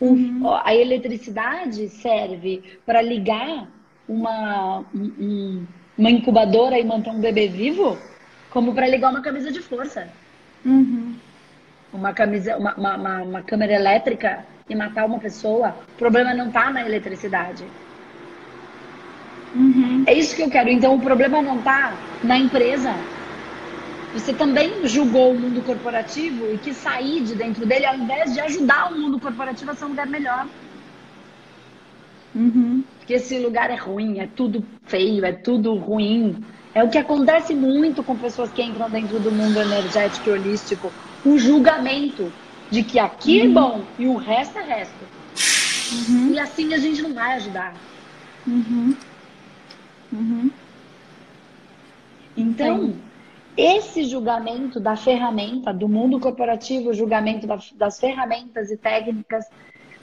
Uhum. 0.00 0.48
A 0.64 0.74
eletricidade 0.74 1.88
serve 1.88 2.80
para 2.86 3.02
ligar 3.02 3.68
uma, 4.08 4.80
um, 4.94 5.66
uma 5.96 6.10
incubadora 6.10 6.78
e 6.78 6.84
manter 6.84 7.10
um 7.10 7.20
bebê 7.20 7.48
vivo, 7.48 7.98
como 8.50 8.74
para 8.74 8.88
ligar 8.88 9.10
uma 9.10 9.22
camisa 9.22 9.50
de 9.52 9.60
força. 9.60 10.08
Uhum. 10.64 11.14
Uma, 11.92 12.12
camisa, 12.12 12.56
uma, 12.56 12.74
uma, 12.74 13.22
uma 13.22 13.42
câmera 13.42 13.72
elétrica 13.72 14.44
e 14.68 14.74
matar 14.74 15.06
uma 15.06 15.18
pessoa. 15.18 15.74
O 15.94 15.98
problema 15.98 16.32
não 16.32 16.48
está 16.48 16.70
na 16.70 16.84
eletricidade. 16.84 17.64
Uhum. 19.54 20.04
É 20.06 20.14
isso 20.14 20.36
que 20.36 20.42
eu 20.42 20.50
quero. 20.50 20.68
Então 20.68 20.94
o 20.94 21.00
problema 21.00 21.42
não 21.42 21.58
está 21.58 21.92
na 22.22 22.38
empresa. 22.38 22.94
Você 24.12 24.32
também 24.32 24.86
julgou 24.86 25.32
o 25.32 25.38
mundo 25.38 25.62
corporativo 25.62 26.52
e 26.52 26.58
quis 26.58 26.76
sair 26.76 27.22
de 27.22 27.34
dentro 27.34 27.64
dele 27.64 27.86
ao 27.86 27.96
invés 27.96 28.32
de 28.32 28.40
ajudar 28.40 28.92
o 28.92 28.98
mundo 28.98 29.20
corporativo 29.20 29.70
a 29.70 29.74
ser 29.74 29.84
um 29.84 29.88
lugar 29.88 30.06
melhor. 30.06 30.46
Uhum. 32.34 32.84
Porque 33.10 33.24
esse 33.24 33.40
lugar 33.40 33.72
é 33.72 33.74
ruim, 33.74 34.20
é 34.20 34.28
tudo 34.36 34.64
feio, 34.84 35.24
é 35.24 35.32
tudo 35.32 35.74
ruim. 35.74 36.44
É 36.72 36.84
o 36.84 36.88
que 36.88 36.96
acontece 36.96 37.52
muito 37.52 38.04
com 38.04 38.16
pessoas 38.16 38.52
que 38.52 38.62
entram 38.62 38.88
dentro 38.88 39.18
do 39.18 39.32
mundo 39.32 39.60
energético 39.60 40.28
e 40.28 40.32
holístico. 40.32 40.92
O 41.26 41.36
julgamento 41.36 42.32
de 42.70 42.84
que 42.84 43.00
aqui 43.00 43.40
é 43.40 43.44
uhum. 43.44 43.50
é 43.50 43.52
bom 43.52 43.84
e 43.98 44.06
o 44.06 44.14
resto 44.14 44.58
é 44.58 44.62
resto. 44.62 45.04
Uhum. 45.92 46.34
E 46.34 46.38
assim 46.38 46.72
a 46.72 46.78
gente 46.78 47.02
não 47.02 47.12
vai 47.12 47.32
ajudar. 47.32 47.74
Uhum. 48.46 48.96
Uhum. 50.12 50.50
Então, 52.36 52.94
esse 53.56 54.04
julgamento 54.04 54.78
da 54.78 54.94
ferramenta, 54.94 55.74
do 55.74 55.88
mundo 55.88 56.20
corporativo, 56.20 56.90
o 56.90 56.94
julgamento 56.94 57.44
das 57.74 57.98
ferramentas 57.98 58.70
e 58.70 58.76
técnicas, 58.76 59.46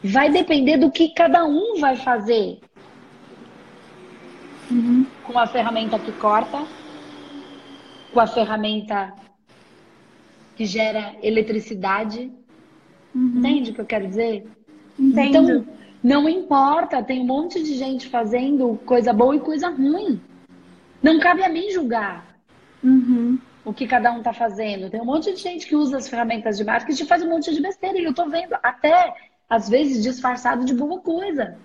vai 0.03 0.29
depender 0.29 0.75
do 0.75 0.91
que 0.91 1.13
cada 1.13 1.45
um 1.45 1.79
vai 1.79 1.95
fazer. 1.95 2.59
Uhum. 4.69 5.05
Com 5.24 5.38
a 5.39 5.47
ferramenta 5.47 5.97
que 5.97 6.12
corta, 6.13 6.65
com 8.13 8.19
a 8.19 8.27
ferramenta 8.27 9.13
que 10.55 10.65
gera 10.65 11.15
eletricidade. 11.21 12.31
Uhum. 13.13 13.33
Entende 13.38 13.71
o 13.71 13.74
que 13.74 13.81
eu 13.81 13.86
quero 13.86 14.07
dizer? 14.07 14.45
Entendo. 15.00 15.51
Então, 15.51 15.77
Não 16.03 16.29
importa, 16.29 17.03
tem 17.03 17.21
um 17.21 17.25
monte 17.25 17.62
de 17.62 17.75
gente 17.75 18.07
fazendo 18.07 18.79
coisa 18.86 19.12
boa 19.12 19.36
e 19.36 19.39
coisa 19.39 19.69
ruim. 19.69 20.21
Não 21.01 21.19
cabe 21.19 21.43
a 21.43 21.50
mim 21.50 21.69
julgar 21.71 22.38
uhum. 22.83 23.38
o 23.65 23.74
que 23.74 23.88
cada 23.88 24.12
um 24.12 24.19
está 24.19 24.33
fazendo. 24.33 24.89
Tem 24.89 25.01
um 25.01 25.05
monte 25.05 25.33
de 25.33 25.39
gente 25.39 25.67
que 25.67 25.75
usa 25.75 25.97
as 25.97 26.07
ferramentas 26.07 26.57
de 26.57 26.63
marketing 26.63 27.03
e 27.03 27.07
faz 27.07 27.24
um 27.24 27.29
monte 27.29 27.53
de 27.53 27.62
besteira. 27.62 27.97
E 27.97 28.03
eu 28.03 28.12
estou 28.12 28.29
vendo, 28.29 28.55
até 28.63 29.13
às 29.50 29.69
vezes 29.69 30.03
disfarçado 30.03 30.65
de 30.65 30.74
boa 30.74 31.00
coisa. 31.00 31.57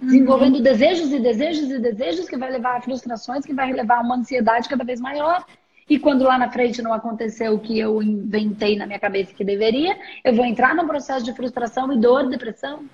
Uhum. 0.00 0.06
Desenvolvendo 0.06 0.62
desejos 0.62 1.12
e 1.12 1.18
desejos 1.18 1.70
e 1.70 1.78
desejos 1.78 2.28
que 2.28 2.36
vai 2.36 2.50
levar 2.50 2.76
a 2.76 2.80
frustrações, 2.80 3.44
que 3.44 3.52
vai 3.52 3.72
levar 3.72 3.98
a 3.98 4.00
uma 4.00 4.16
ansiedade 4.16 4.68
cada 4.68 4.84
vez 4.84 5.00
maior. 5.00 5.44
E 5.88 5.98
quando 5.98 6.22
lá 6.22 6.38
na 6.38 6.50
frente 6.50 6.82
não 6.82 6.92
aconteceu 6.92 7.54
o 7.54 7.58
que 7.58 7.78
eu 7.78 8.02
inventei 8.02 8.76
na 8.76 8.86
minha 8.86 8.98
cabeça 8.98 9.32
que 9.32 9.42
deveria, 9.42 9.96
eu 10.22 10.34
vou 10.34 10.44
entrar 10.44 10.74
num 10.74 10.86
processo 10.86 11.24
de 11.24 11.32
frustração 11.32 11.92
e 11.92 11.98
dor, 11.98 12.28
depressão. 12.28 12.84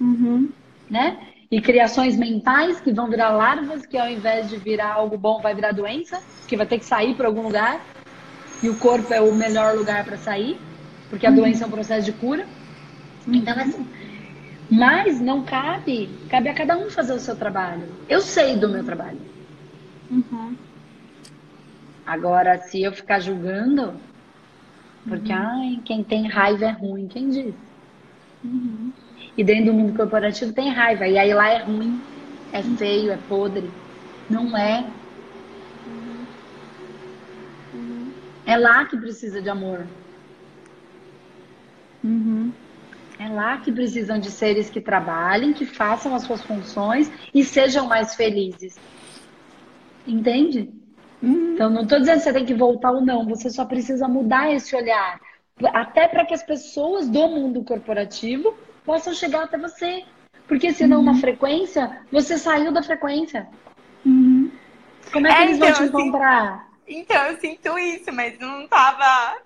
Uhum. 0.00 0.48
Né? 0.90 1.18
E 1.50 1.60
criações 1.60 2.16
mentais 2.16 2.80
que 2.80 2.92
vão 2.92 3.08
virar 3.08 3.30
larvas, 3.30 3.84
que 3.84 3.98
ao 3.98 4.08
invés 4.08 4.48
de 4.48 4.56
virar 4.56 4.94
algo 4.94 5.18
bom, 5.18 5.40
vai 5.40 5.54
virar 5.54 5.72
doença, 5.72 6.20
que 6.48 6.56
vai 6.56 6.66
ter 6.66 6.78
que 6.78 6.86
sair 6.86 7.14
para 7.14 7.28
algum 7.28 7.42
lugar. 7.42 7.84
E 8.62 8.68
o 8.68 8.76
corpo 8.76 9.12
é 9.12 9.20
o 9.20 9.34
melhor 9.34 9.76
lugar 9.76 10.04
para 10.04 10.16
sair, 10.16 10.58
porque 11.10 11.26
a 11.26 11.30
uhum. 11.30 11.36
doença 11.36 11.64
é 11.64 11.66
um 11.66 11.70
processo 11.70 12.06
de 12.06 12.12
cura. 12.12 12.46
Uhum. 13.26 13.34
Então, 13.34 13.54
assim, 13.54 13.86
mas 14.70 15.20
não 15.20 15.42
cabe, 15.44 16.08
cabe 16.28 16.48
a 16.48 16.54
cada 16.54 16.76
um 16.76 16.90
fazer 16.90 17.12
o 17.12 17.20
seu 17.20 17.36
trabalho. 17.36 17.86
Eu 18.08 18.20
sei 18.20 18.56
do 18.56 18.68
meu 18.68 18.84
trabalho. 18.84 19.18
Uhum. 20.10 20.56
Agora, 22.06 22.58
se 22.58 22.82
eu 22.82 22.92
ficar 22.92 23.20
julgando, 23.20 23.94
porque 25.06 25.32
uhum. 25.32 25.38
ai, 25.38 25.80
quem 25.84 26.02
tem 26.02 26.28
raiva 26.28 26.66
é 26.66 26.70
ruim, 26.70 27.08
quem 27.08 27.28
diz? 27.28 27.54
Uhum. 28.42 28.92
E 29.36 29.42
dentro 29.42 29.66
do 29.66 29.74
mundo 29.74 29.96
corporativo 29.96 30.52
tem 30.52 30.70
raiva. 30.70 31.06
E 31.06 31.18
aí 31.18 31.32
lá 31.34 31.48
é 31.48 31.62
ruim, 31.62 32.00
é 32.52 32.62
feio, 32.62 33.10
é 33.10 33.18
podre. 33.28 33.70
Não 34.28 34.56
é. 34.56 34.86
É 38.46 38.56
lá 38.56 38.84
que 38.84 38.96
precisa 38.96 39.40
de 39.40 39.48
amor. 39.48 39.86
Uhum. 42.02 42.52
É 43.24 43.28
lá 43.28 43.56
que 43.56 43.72
precisam 43.72 44.18
de 44.18 44.30
seres 44.30 44.68
que 44.68 44.82
trabalhem, 44.82 45.54
que 45.54 45.64
façam 45.64 46.14
as 46.14 46.24
suas 46.24 46.42
funções 46.42 47.10
e 47.32 47.42
sejam 47.42 47.86
mais 47.86 48.14
felizes. 48.14 48.78
Entende? 50.06 50.70
Uhum. 51.22 51.54
Então, 51.54 51.70
não 51.70 51.84
estou 51.84 52.00
dizendo 52.00 52.18
que 52.18 52.24
você 52.24 52.32
tem 52.34 52.44
que 52.44 52.52
voltar 52.52 52.90
ou 52.90 53.00
não, 53.00 53.26
você 53.26 53.48
só 53.48 53.64
precisa 53.64 54.06
mudar 54.06 54.52
esse 54.52 54.76
olhar. 54.76 55.18
Até 55.72 56.06
para 56.06 56.26
que 56.26 56.34
as 56.34 56.42
pessoas 56.42 57.08
do 57.08 57.26
mundo 57.26 57.64
corporativo 57.64 58.54
possam 58.84 59.14
chegar 59.14 59.44
até 59.44 59.56
você. 59.56 60.04
Porque 60.46 60.74
senão 60.74 60.98
uhum. 60.98 61.04
na 61.04 61.14
frequência, 61.14 62.02
você 62.12 62.36
saiu 62.36 62.72
da 62.72 62.82
frequência. 62.82 63.48
Uhum. 64.04 64.52
Como 65.10 65.26
é 65.26 65.30
que 65.30 65.36
é, 65.36 65.42
eles 65.44 65.56
então, 65.56 65.68
vão 65.68 65.76
te 65.78 65.84
encontrar? 65.84 66.68
então, 66.86 67.22
eu 67.24 67.40
sinto 67.40 67.78
isso, 67.78 68.12
mas 68.12 68.38
não 68.38 68.68
tava. 68.68 69.38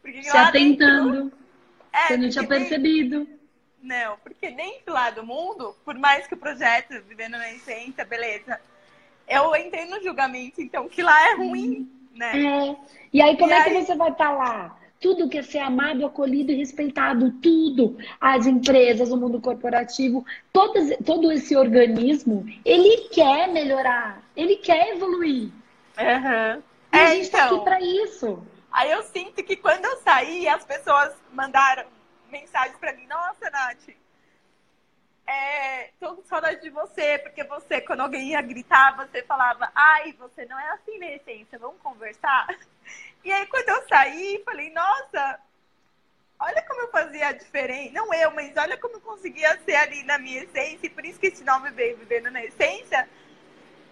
Porque 0.00 0.22
Se 0.22 0.34
atentando. 0.34 1.24
Dentro... 1.24 1.37
É, 1.98 2.08
você 2.08 2.16
não 2.16 2.28
tinha 2.28 2.46
percebido. 2.46 3.18
Nem... 3.18 3.38
Não, 3.82 4.16
porque 4.18 4.50
dentro 4.50 4.92
lá 4.92 5.10
do 5.10 5.24
mundo, 5.24 5.74
por 5.84 5.94
mais 5.96 6.26
que 6.26 6.34
o 6.34 6.38
projeto 6.38 7.00
Vivendo 7.08 7.32
na 7.32 7.52
Essência, 7.52 8.04
beleza, 8.04 8.60
eu 9.28 9.54
entrei 9.56 9.86
no 9.86 10.02
julgamento, 10.02 10.60
então, 10.60 10.88
que 10.88 11.02
lá 11.02 11.30
é 11.30 11.34
ruim, 11.34 11.90
né? 12.14 12.32
É. 12.36 12.76
E 13.12 13.22
aí, 13.22 13.36
como 13.36 13.50
e 13.50 13.52
é 13.52 13.56
aí... 13.58 13.64
que 13.64 13.84
você 13.84 13.94
vai 13.94 14.10
estar 14.10 14.28
tá 14.28 14.32
lá? 14.32 14.78
Tudo 15.00 15.28
quer 15.28 15.44
ser 15.44 15.58
amado, 15.58 16.04
acolhido 16.04 16.50
e 16.50 16.56
respeitado, 16.56 17.30
tudo. 17.40 17.96
As 18.20 18.46
empresas, 18.46 19.12
o 19.12 19.16
mundo 19.16 19.40
corporativo, 19.40 20.26
todos, 20.52 20.90
todo 21.06 21.30
esse 21.30 21.56
organismo, 21.56 22.44
ele 22.64 23.08
quer 23.08 23.48
melhorar, 23.48 24.20
ele 24.36 24.56
quer 24.56 24.96
evoluir. 24.96 25.50
Uhum. 25.96 26.62
E 26.92 26.96
é, 26.96 27.00
a 27.00 27.14
gente 27.14 27.22
está 27.22 27.46
então, 27.46 27.56
aqui 27.56 27.64
para 27.64 27.80
isso. 27.80 28.42
Aí 28.70 28.90
eu 28.90 29.02
sinto 29.04 29.42
que 29.42 29.56
quando 29.56 29.84
eu 29.84 29.96
saí, 30.02 30.48
as 30.48 30.64
pessoas 30.64 31.14
mandaram 31.32 31.86
mensagens 32.30 32.76
para 32.78 32.92
mim: 32.92 33.06
Nossa, 33.06 33.50
Nath, 33.50 33.88
é, 35.26 35.90
tô 36.00 36.16
com 36.16 36.24
saudade 36.24 36.62
de 36.62 36.70
você, 36.70 37.18
porque 37.18 37.44
você, 37.44 37.80
quando 37.82 38.00
alguém 38.00 38.30
ia 38.30 38.40
gritar, 38.40 38.96
você 38.96 39.22
falava: 39.22 39.70
Ai, 39.74 40.12
você 40.14 40.46
não 40.46 40.58
é 40.58 40.70
assim 40.70 40.98
na 40.98 41.10
essência, 41.12 41.58
vamos 41.58 41.80
conversar? 41.82 42.46
E 43.24 43.32
aí, 43.32 43.46
quando 43.46 43.68
eu 43.68 43.88
saí, 43.88 44.40
falei, 44.44 44.70
nossa, 44.70 45.40
olha 46.40 46.62
como 46.62 46.80
eu 46.82 46.90
fazia 46.90 47.28
a 47.28 47.32
diferença. 47.32 47.92
Não 47.92 48.14
eu, 48.14 48.30
mas 48.30 48.56
olha 48.56 48.78
como 48.78 48.94
eu 48.94 49.00
conseguia 49.00 49.58
ser 49.64 49.74
ali 49.74 50.02
na 50.04 50.18
minha 50.18 50.44
essência. 50.44 50.86
E 50.86 50.90
por 50.90 51.04
isso 51.04 51.18
que 51.18 51.26
esse 51.26 51.44
nome 51.44 51.70
veio 51.70 51.96
vivendo 51.98 52.30
na 52.30 52.42
essência. 52.44 53.08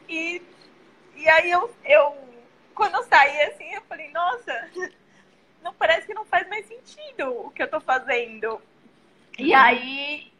E, 0.09 0.41
e 1.17 1.29
aí 1.29 1.51
eu, 1.51 1.75
eu, 1.85 2.26
quando 2.77 2.95
eu 2.95 3.03
saí 3.05 3.43
assim, 3.45 3.73
eu 3.73 3.83
falei, 3.89 4.11
nossa, 4.13 4.71
não 5.63 5.73
parece 5.75 6.07
que 6.07 6.15
não 6.15 6.27
faz 6.27 6.47
mais 6.47 6.69
sentido 6.69 7.47
o 7.47 7.51
que 7.51 7.63
eu 7.63 7.71
tô 7.71 7.81
fazendo. 7.81 8.61
E 9.39 9.53
aí, 9.55 10.31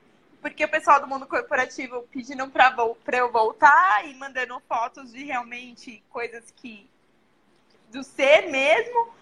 porque 0.43 0.65
o 0.65 0.69
pessoal 0.69 1.01
do 1.01 1.07
mundo 1.09 1.27
corporativo 1.27 2.07
pedindo 2.13 2.47
para 2.49 3.19
eu 3.19 3.33
voltar 3.33 4.07
e 4.07 4.15
mandando 4.15 4.61
fotos 4.69 5.13
de 5.13 5.25
realmente 5.25 6.05
coisas 6.11 6.53
que 6.55 6.89
do 7.91 8.05
ser 8.05 8.49
mesmo. 8.51 9.15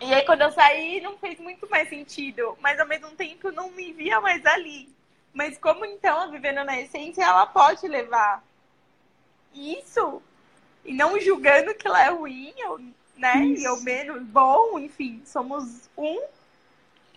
E 0.00 0.14
aí 0.14 0.24
quando 0.24 0.42
eu 0.42 0.52
saí 0.52 1.00
não 1.00 1.18
fez 1.18 1.40
muito 1.40 1.68
mais 1.68 1.88
sentido, 1.88 2.56
mas 2.60 2.78
ao 2.78 2.86
mesmo 2.86 3.10
tempo 3.10 3.50
não 3.50 3.70
me 3.72 3.92
via 3.92 4.20
mais 4.20 4.46
ali. 4.46 4.88
Mas 5.32 5.58
como 5.58 5.84
então 5.84 6.20
a 6.20 6.26
vivendo 6.28 6.64
na 6.64 6.80
essência 6.80 7.24
ela 7.24 7.46
pode 7.46 7.86
levar 7.88 8.42
isso 9.52 10.22
e 10.84 10.92
não 10.94 11.20
julgando 11.20 11.74
que 11.74 11.86
ela 11.86 12.04
é 12.04 12.10
ruim, 12.10 12.52
ou, 12.68 12.80
né? 13.16 13.44
Isso. 13.44 13.62
E 13.62 13.64
eu 13.64 13.80
menos 13.82 14.22
bom, 14.22 14.78
enfim, 14.78 15.20
somos 15.24 15.88
um. 15.96 16.20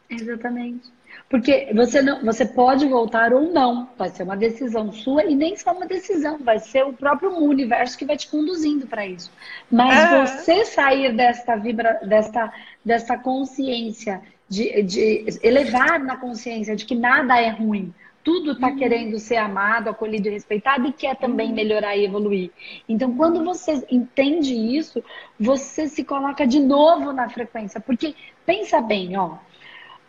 Exatamente. 0.09 0.91
Porque 1.29 1.71
você 1.73 2.01
não, 2.01 2.23
você 2.23 2.45
pode 2.45 2.87
voltar 2.87 3.33
ou 3.33 3.51
não, 3.51 3.89
vai 3.97 4.09
ser 4.09 4.23
uma 4.23 4.37
decisão 4.37 4.91
sua 4.91 5.23
e 5.25 5.33
nem 5.33 5.55
só 5.55 5.71
uma 5.71 5.85
decisão, 5.85 6.37
vai 6.37 6.59
ser 6.59 6.83
o 6.83 6.93
próprio 6.93 7.35
universo 7.35 7.97
que 7.97 8.05
vai 8.05 8.17
te 8.17 8.27
conduzindo 8.27 8.85
para 8.85 9.05
isso. 9.05 9.31
Mas 9.71 10.31
você 10.31 10.65
sair 10.65 11.15
desta 11.15 11.55
vibra, 11.55 11.99
desta, 12.03 12.53
desta 12.85 13.17
consciência 13.17 14.21
de, 14.47 14.83
de 14.83 15.25
elevar 15.41 15.99
na 15.99 16.17
consciência 16.17 16.75
de 16.75 16.85
que 16.85 16.93
nada 16.93 17.39
é 17.39 17.49
ruim, 17.49 17.93
tudo 18.23 18.53
está 18.53 18.67
uhum. 18.67 18.75
querendo 18.77 19.19
ser 19.19 19.37
amado, 19.37 19.89
acolhido 19.89 20.27
e 20.27 20.31
respeitado 20.31 20.87
e 20.87 20.93
quer 20.93 21.15
também 21.15 21.49
uhum. 21.49 21.55
melhorar 21.55 21.95
e 21.95 22.05
evoluir. 22.05 22.51
Então, 22.87 23.15
quando 23.15 23.43
você 23.43 23.85
entende 23.91 24.53
isso, 24.53 25.03
você 25.39 25.87
se 25.87 26.03
coloca 26.03 26.47
de 26.47 26.59
novo 26.59 27.11
na 27.11 27.29
frequência. 27.29 27.81
Porque 27.81 28.15
pensa 28.45 28.81
bem, 28.81 29.17
ó. 29.17 29.37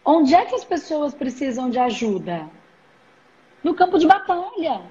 Onde 0.04 0.34
é 0.34 0.44
que 0.44 0.54
as 0.54 0.64
pessoas 0.64 1.14
precisam 1.14 1.70
de 1.70 1.78
ajuda? 1.78 2.48
No 3.62 3.74
campo 3.74 3.98
de 3.98 4.06
batalha. 4.06 4.82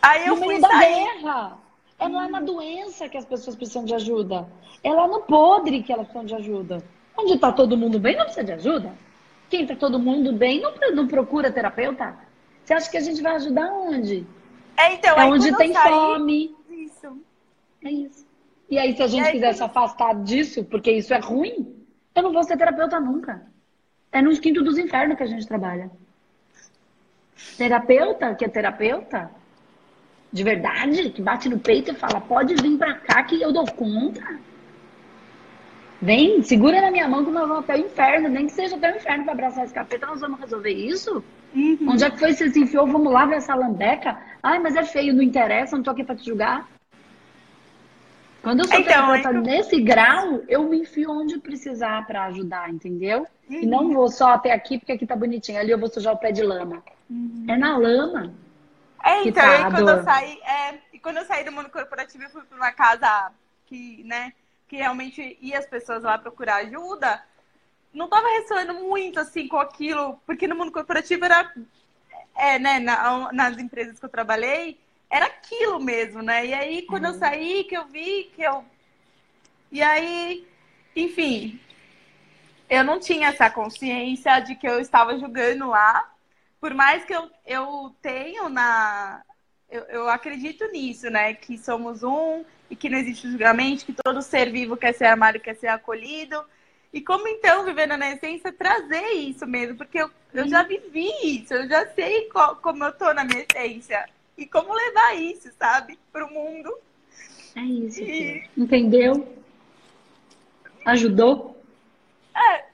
Aí 0.00 0.26
eu 0.26 0.36
no 0.36 0.46
meio 0.46 0.60
da 0.60 0.68
guerra. 0.68 1.58
É 1.98 2.08
lá 2.08 2.28
na 2.28 2.40
doença 2.40 3.08
que 3.08 3.16
as 3.16 3.24
pessoas 3.24 3.56
precisam 3.56 3.84
de 3.84 3.94
ajuda. 3.94 4.46
É 4.84 4.92
lá 4.92 5.08
no 5.08 5.20
podre 5.20 5.82
que 5.82 5.92
elas 5.92 6.06
precisam 6.06 6.26
de 6.26 6.34
ajuda. 6.34 6.82
Onde 7.16 7.32
está 7.32 7.50
todo 7.50 7.76
mundo 7.76 7.98
bem, 7.98 8.16
não 8.16 8.24
precisa 8.24 8.44
de 8.44 8.52
ajuda. 8.52 8.92
Quem 9.48 9.62
está 9.62 9.74
todo 9.74 9.98
mundo 9.98 10.32
bem 10.32 10.60
não, 10.60 10.72
não, 10.94 11.06
procura 11.06 11.50
terapeuta. 11.50 12.16
Você 12.66 12.74
acha 12.74 12.90
que 12.90 12.96
a 12.96 13.00
gente 13.00 13.22
vai 13.22 13.36
ajudar 13.36 13.72
onde? 13.72 14.26
É, 14.76 14.94
então, 14.94 15.16
é 15.16 15.24
onde 15.24 15.56
tem 15.56 15.72
saí... 15.72 15.88
fome. 15.88 16.56
Isso. 16.68 17.22
É 17.84 17.90
isso. 17.90 18.26
E 18.68 18.76
aí, 18.76 18.96
se 18.96 19.02
a 19.04 19.06
gente 19.06 19.30
quiser 19.30 19.54
se 19.54 19.62
afastar 19.62 20.16
disso, 20.24 20.64
porque 20.64 20.90
isso 20.90 21.14
é 21.14 21.20
ruim, 21.20 21.76
eu 22.12 22.24
não 22.24 22.32
vou 22.32 22.42
ser 22.42 22.56
terapeuta 22.56 22.98
nunca. 22.98 23.46
É 24.10 24.20
no 24.20 24.36
quinto 24.40 24.64
dos 24.64 24.78
infernos 24.78 25.16
que 25.16 25.22
a 25.22 25.26
gente 25.26 25.46
trabalha. 25.46 25.92
Terapeuta, 27.56 28.34
que 28.34 28.44
é 28.44 28.48
terapeuta, 28.48 29.30
de 30.32 30.42
verdade, 30.42 31.10
que 31.10 31.22
bate 31.22 31.48
no 31.48 31.60
peito 31.60 31.92
e 31.92 31.94
fala: 31.94 32.20
pode 32.20 32.52
vir 32.56 32.76
pra 32.76 32.94
cá 32.94 33.22
que 33.22 33.40
eu 33.40 33.52
dou 33.52 33.64
conta. 33.70 34.40
Vem, 36.02 36.42
segura 36.42 36.80
na 36.80 36.90
minha 36.90 37.06
mão 37.06 37.24
que 37.24 37.30
nós 37.30 37.46
vamos 37.46 37.62
até 37.62 37.76
o 37.76 37.86
inferno, 37.86 38.28
nem 38.28 38.46
que 38.46 38.52
seja 38.52 38.74
até 38.74 38.92
o 38.92 38.96
inferno 38.96 39.22
para 39.22 39.34
abraçar 39.34 39.64
esse 39.64 39.72
capeta, 39.72 40.06
nós 40.06 40.20
vamos 40.20 40.40
resolver 40.40 40.72
isso. 40.72 41.22
Uhum. 41.56 41.88
Onde 41.88 42.04
é 42.04 42.10
que 42.10 42.18
foi 42.18 42.28
que 42.28 42.34
você 42.36 42.50
se 42.50 42.60
enfiou? 42.60 42.86
Vamos 42.86 43.10
lá 43.10 43.24
ver 43.24 43.36
essa 43.36 43.54
lambeca? 43.54 44.18
Ai, 44.42 44.58
mas 44.58 44.76
é 44.76 44.84
feio, 44.84 45.14
não 45.14 45.22
interessa, 45.22 45.74
não 45.74 45.82
tô 45.82 45.90
aqui 45.90 46.04
para 46.04 46.14
te 46.14 46.26
julgar. 46.26 46.68
Quando 48.42 48.60
eu 48.60 48.68
sou 48.68 48.78
então, 48.78 49.16
então... 49.16 49.32
nesse 49.32 49.80
grau, 49.80 50.42
eu 50.46 50.68
me 50.68 50.80
enfio 50.80 51.10
onde 51.10 51.38
precisar 51.38 52.06
para 52.06 52.26
ajudar, 52.26 52.70
entendeu? 52.70 53.26
Uhum. 53.48 53.62
E 53.62 53.66
não 53.66 53.92
vou 53.92 54.08
só 54.08 54.34
até 54.34 54.52
aqui, 54.52 54.78
porque 54.78 54.92
aqui 54.92 55.06
tá 55.06 55.16
bonitinho. 55.16 55.58
Ali 55.58 55.70
eu 55.70 55.78
vou 55.78 55.88
sujar 55.88 56.12
o 56.12 56.18
pé 56.18 56.30
de 56.30 56.42
lama. 56.42 56.82
Uhum. 57.08 57.46
É 57.48 57.56
na 57.56 57.76
lama. 57.78 58.34
É, 59.02 59.22
então, 59.22 59.42
tá 59.42 59.66
aí 59.66 59.72
quando 59.72 59.88
eu 59.88 60.04
saí, 60.04 60.38
é, 60.42 60.74
e 60.92 60.98
quando 60.98 61.16
eu 61.16 61.24
saí 61.24 61.42
do 61.42 61.52
mundo 61.52 61.70
corporativo, 61.70 62.24
eu 62.24 62.30
fui 62.30 62.42
para 62.42 62.56
uma 62.56 62.72
casa 62.72 63.32
que, 63.64 64.04
né, 64.04 64.32
que 64.68 64.76
realmente 64.76 65.38
ia 65.40 65.58
as 65.58 65.66
pessoas 65.66 66.02
lá 66.02 66.18
procurar 66.18 66.56
ajuda, 66.56 67.22
não 67.96 68.08
tava 68.08 68.28
ressoando 68.28 68.74
muito 68.74 69.18
assim 69.18 69.48
com 69.48 69.58
aquilo, 69.58 70.20
porque 70.26 70.46
no 70.46 70.54
mundo 70.54 70.70
corporativo 70.70 71.24
era 71.24 71.52
é, 72.36 72.58
né, 72.58 72.78
na, 72.78 73.32
nas 73.32 73.58
empresas 73.58 73.98
que 73.98 74.04
eu 74.04 74.10
trabalhei, 74.10 74.78
era 75.08 75.26
aquilo 75.26 75.80
mesmo, 75.80 76.20
né? 76.20 76.46
E 76.46 76.54
aí, 76.54 76.82
quando 76.82 77.04
uhum. 77.04 77.12
eu 77.12 77.18
saí, 77.18 77.64
que 77.64 77.76
eu 77.76 77.86
vi 77.86 78.30
que 78.34 78.42
eu. 78.42 78.64
E 79.72 79.82
aí, 79.82 80.46
enfim, 80.94 81.58
eu 82.68 82.84
não 82.84 83.00
tinha 83.00 83.28
essa 83.28 83.48
consciência 83.48 84.40
de 84.40 84.54
que 84.54 84.68
eu 84.68 84.78
estava 84.80 85.18
julgando 85.18 85.68
lá. 85.68 86.12
Por 86.60 86.74
mais 86.74 87.04
que 87.04 87.14
eu, 87.14 87.30
eu 87.46 87.94
tenho 88.02 88.48
na. 88.48 89.22
Eu, 89.70 89.82
eu 89.84 90.08
acredito 90.08 90.66
nisso, 90.70 91.08
né? 91.08 91.34
Que 91.34 91.56
somos 91.56 92.02
um 92.02 92.44
e 92.68 92.76
que 92.76 92.88
não 92.88 92.98
existe 92.98 93.30
julgamento, 93.30 93.86
que 93.86 93.92
todo 93.92 94.20
ser 94.20 94.50
vivo 94.50 94.76
quer 94.76 94.92
ser 94.92 95.06
amado 95.06 95.36
e 95.36 95.40
quer 95.40 95.54
ser 95.56 95.68
acolhido. 95.68 96.44
E 96.96 97.02
como 97.02 97.28
então, 97.28 97.62
vivendo 97.62 97.94
na 97.98 98.12
essência, 98.12 98.50
trazer 98.50 99.04
isso 99.12 99.46
mesmo? 99.46 99.76
Porque 99.76 99.98
eu, 99.98 100.10
eu 100.32 100.48
já 100.48 100.62
vivi 100.62 101.10
isso, 101.22 101.52
eu 101.52 101.68
já 101.68 101.86
sei 101.88 102.22
qual, 102.30 102.56
como 102.56 102.82
eu 102.82 102.90
tô 102.90 103.12
na 103.12 103.22
minha 103.22 103.44
essência. 103.44 104.08
E 104.34 104.46
como 104.46 104.72
levar 104.72 105.14
isso, 105.14 105.50
sabe, 105.58 105.98
para 106.10 106.24
o 106.24 106.32
mundo. 106.32 106.74
É 107.54 107.60
isso. 107.60 108.00
E... 108.00 108.48
Entendeu? 108.56 109.28
Ajudou? 110.86 111.62
É. 112.34 112.64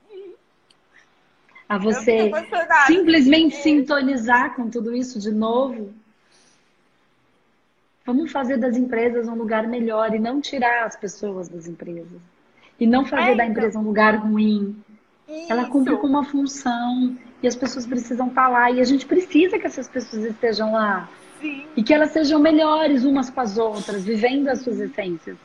A 1.69 1.77
você 1.79 2.31
simplesmente 2.87 3.57
sintonizar 3.57 4.55
com 4.55 4.71
tudo 4.71 4.95
isso 4.95 5.19
de 5.19 5.33
novo. 5.33 5.93
Vamos 8.07 8.31
fazer 8.31 8.57
das 8.57 8.77
empresas 8.77 9.27
um 9.27 9.35
lugar 9.35 9.67
melhor 9.67 10.15
e 10.15 10.21
não 10.21 10.41
tirar 10.41 10.85
as 10.85 10.95
pessoas 10.95 11.49
das 11.49 11.67
empresas. 11.67 12.23
E 12.83 12.87
não 12.87 13.05
fazer 13.05 13.31
é, 13.31 13.35
da 13.37 13.45
então. 13.45 13.47
empresa 13.47 13.79
um 13.79 13.85
lugar 13.85 14.17
ruim. 14.17 14.75
Isso. 15.29 15.53
Ela 15.53 15.67
cumpre 15.67 15.97
com 15.99 16.07
uma 16.09 16.25
função 16.25 17.17
e 17.41 17.47
as 17.47 17.55
pessoas 17.55 17.87
precisam 17.87 18.27
estar 18.27 18.49
lá. 18.49 18.73
E 18.73 18.81
a 18.81 18.85
gente 18.85 19.07
precisa 19.07 19.57
que 19.57 19.65
essas 19.65 19.87
pessoas 19.87 20.25
estejam 20.25 20.73
lá. 20.73 21.09
Sim. 21.41 21.65
E 21.77 21.83
que 21.85 21.95
elas 21.95 22.11
sejam 22.11 22.41
melhores 22.41 23.05
umas 23.05 23.31
com 23.31 23.41
as 23.41 23.57
outras, 23.57 24.03
vivendo 24.03 24.49
as 24.49 24.63
suas 24.63 24.81
essências. 24.81 25.37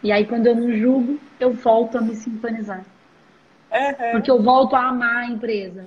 E 0.00 0.12
aí, 0.12 0.24
quando 0.24 0.46
eu 0.46 0.54
não 0.54 0.72
julgo, 0.72 1.18
eu 1.40 1.52
volto 1.54 1.98
a 1.98 2.00
me 2.00 2.14
sintonizar. 2.14 2.84
Uhum. 3.72 4.10
Porque 4.12 4.30
eu 4.30 4.40
volto 4.40 4.76
a 4.76 4.90
amar 4.90 5.24
a 5.24 5.26
empresa. 5.26 5.86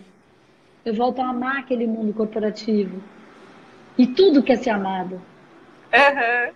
Eu 0.84 0.94
volto 0.96 1.22
a 1.22 1.30
amar 1.30 1.60
aquele 1.60 1.88
mundo 1.88 2.14
corporativo. 2.14 3.02
E 3.98 4.06
tudo 4.06 4.44
quer 4.44 4.58
ser 4.58 4.72
amado. 4.72 5.16
Uhum. 5.94 6.54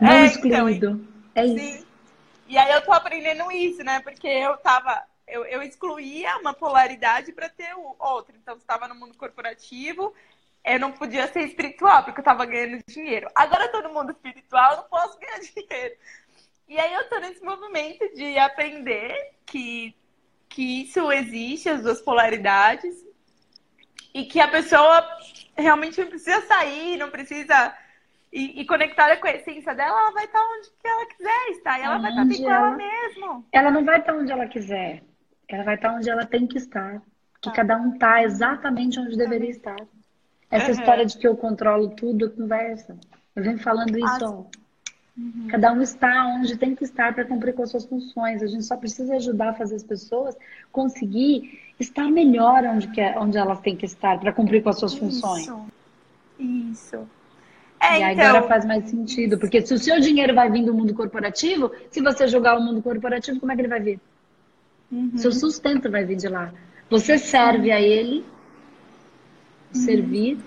Não 0.00 0.12
é, 0.12 0.24
excluído. 0.24 1.06
Então, 1.32 1.44
é 1.44 1.46
isso. 1.46 1.85
E 2.46 2.56
aí 2.56 2.72
eu 2.72 2.82
tô 2.82 2.92
aprendendo 2.92 3.50
isso, 3.50 3.82
né? 3.82 4.00
Porque 4.00 4.26
eu 4.28 4.56
tava. 4.58 5.02
Eu, 5.26 5.44
eu 5.44 5.62
excluía 5.62 6.36
uma 6.38 6.54
polaridade 6.54 7.32
para 7.32 7.48
ter 7.48 7.74
o 7.74 7.96
outro. 7.98 8.36
Então, 8.36 8.56
estava 8.56 8.86
no 8.86 8.94
mundo 8.94 9.16
corporativo, 9.18 10.14
eu 10.64 10.78
não 10.78 10.92
podia 10.92 11.26
ser 11.28 11.42
espiritual, 11.42 12.04
porque 12.04 12.20
eu 12.20 12.24
tava 12.24 12.46
ganhando 12.46 12.82
dinheiro. 12.88 13.28
Agora 13.34 13.70
no 13.82 13.92
mundo 13.92 14.12
espiritual, 14.12 14.72
eu 14.72 14.76
não 14.78 14.84
posso 14.84 15.18
ganhar 15.18 15.40
dinheiro. 15.42 15.96
E 16.68 16.78
aí 16.78 16.94
eu 16.94 17.08
tô 17.08 17.18
nesse 17.18 17.42
movimento 17.44 18.08
de 18.14 18.38
aprender 18.38 19.34
que, 19.44 19.96
que 20.48 20.82
isso 20.82 21.10
existe, 21.12 21.68
as 21.68 21.82
duas 21.82 22.00
polaridades, 22.00 23.04
e 24.12 24.24
que 24.24 24.40
a 24.40 24.48
pessoa 24.48 25.06
realmente 25.56 26.00
não 26.00 26.08
precisa 26.08 26.40
sair, 26.46 26.96
não 26.96 27.10
precisa 27.10 27.76
e, 28.36 28.60
e, 28.60 28.66
conectada 28.66 29.16
com 29.16 29.26
a 29.26 29.30
essência 29.30 29.74
dela, 29.74 29.98
ela 29.98 30.10
vai 30.12 30.26
estar 30.26 30.38
onde 30.38 30.68
ela 30.84 31.06
quiser 31.06 31.50
estar. 31.52 31.78
E 31.78 31.82
ela 31.82 31.94
onde 31.94 32.02
vai 32.02 32.10
estar 32.10 32.24
bem 32.26 32.42
com 32.42 32.50
ela, 32.50 32.66
ela 32.66 32.76
mesma. 32.76 33.44
Ela 33.50 33.70
não 33.70 33.82
vai 33.82 33.98
estar 33.98 34.14
onde 34.14 34.30
ela 34.30 34.46
quiser. 34.46 35.02
Ela 35.48 35.64
vai 35.64 35.74
estar 35.76 35.94
onde 35.94 36.10
ela 36.10 36.26
tem 36.26 36.46
que 36.46 36.58
estar. 36.58 37.00
Que 37.40 37.48
tá. 37.48 37.52
cada 37.52 37.78
um 37.78 37.94
está 37.94 38.22
exatamente 38.22 39.00
onde 39.00 39.16
deveria 39.16 39.48
estar. 39.48 39.76
Essa 40.50 40.66
uhum. 40.66 40.72
história 40.72 41.06
de 41.06 41.16
que 41.16 41.26
eu 41.26 41.34
controlo 41.34 41.88
tudo, 41.96 42.30
conversa. 42.30 42.98
Eu 43.34 43.42
venho 43.42 43.58
falando 43.58 43.98
isso. 43.98 44.24
Ó. 44.26 44.44
Uhum. 45.16 45.48
Cada 45.50 45.72
um 45.72 45.80
está 45.80 46.26
onde 46.26 46.58
tem 46.58 46.74
que 46.74 46.84
estar 46.84 47.14
para 47.14 47.24
cumprir 47.24 47.54
com 47.54 47.62
as 47.62 47.70
suas 47.70 47.86
funções. 47.86 48.42
A 48.42 48.46
gente 48.46 48.64
só 48.64 48.76
precisa 48.76 49.16
ajudar 49.16 49.48
a 49.48 49.54
fazer 49.54 49.76
as 49.76 49.82
pessoas 49.82 50.36
conseguir 50.70 51.58
estar 51.80 52.04
melhor 52.10 52.64
onde, 52.64 52.88
que, 52.88 53.00
é, 53.00 53.18
onde 53.18 53.38
elas 53.38 53.60
têm 53.60 53.74
que 53.74 53.86
estar 53.86 54.20
para 54.20 54.30
cumprir 54.30 54.62
com 54.62 54.68
as 54.68 54.78
suas 54.78 54.92
isso. 54.92 55.00
funções. 55.00 55.50
Isso. 56.38 57.08
É, 57.94 58.00
e 58.00 58.12
então... 58.12 58.26
agora 58.26 58.48
faz 58.48 58.64
mais 58.64 58.88
sentido, 58.88 59.38
porque 59.38 59.60
se 59.60 59.74
o 59.74 59.78
seu 59.78 60.00
dinheiro 60.00 60.34
vai 60.34 60.50
vir 60.50 60.64
do 60.64 60.74
mundo 60.74 60.94
corporativo, 60.94 61.70
se 61.90 62.00
você 62.00 62.26
jogar 62.26 62.56
o 62.58 62.62
mundo 62.62 62.82
corporativo, 62.82 63.38
como 63.40 63.52
é 63.52 63.54
que 63.54 63.60
ele 63.62 63.68
vai 63.68 63.80
vir? 63.80 64.00
Uhum. 64.90 65.16
Seu 65.16 65.32
sustento 65.32 65.90
vai 65.90 66.04
vir 66.04 66.16
de 66.16 66.28
lá. 66.28 66.52
Você 66.88 67.18
serve 67.18 67.70
a 67.70 67.80
ele, 67.80 68.24
uhum. 69.74 69.80
servir, 69.80 70.38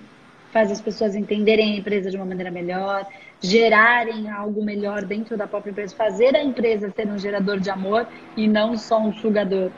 faz 0.52 0.70
as 0.70 0.80
pessoas 0.80 1.14
entenderem 1.14 1.74
a 1.74 1.76
empresa 1.76 2.10
de 2.10 2.16
uma 2.16 2.26
maneira 2.26 2.50
melhor, 2.50 3.06
gerarem 3.40 4.30
algo 4.30 4.64
melhor 4.64 5.04
dentro 5.04 5.36
da 5.36 5.46
própria 5.46 5.70
empresa, 5.70 5.94
fazer 5.94 6.34
a 6.36 6.42
empresa 6.42 6.90
ser 6.90 7.06
um 7.08 7.18
gerador 7.18 7.60
de 7.60 7.70
amor 7.70 8.06
e 8.36 8.48
não 8.48 8.76
só 8.76 9.00
um 9.00 9.12
sugador. 9.14 9.70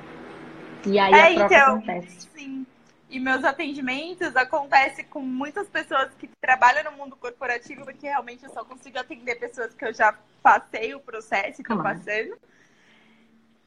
E 0.87 0.99
aí 0.99 1.13
é, 1.13 1.23
a 1.23 1.35
troca 1.35 1.55
então, 1.55 1.75
acontece. 1.77 2.29
Sim. 2.35 2.67
E 3.13 3.21
meus 3.21 3.45
atendimentos 3.45 4.35
acontecem 4.35 5.05
com 5.05 5.21
muitas 5.21 5.69
pessoas 5.69 6.11
que 6.15 6.31
trabalham 6.41 6.91
no 6.91 6.97
mundo 6.97 7.15
corporativo, 7.15 7.85
porque 7.85 8.07
realmente 8.07 8.43
eu 8.43 8.51
só 8.51 8.65
consigo 8.65 8.99
atender 8.99 9.35
pessoas 9.35 9.75
que 9.75 9.85
eu 9.85 9.93
já 9.93 10.17
passei 10.43 10.95
o 10.95 11.01
processo, 11.01 11.59
que 11.59 11.65
claro. 11.65 11.81
eu 11.81 11.95
passando. 11.95 12.39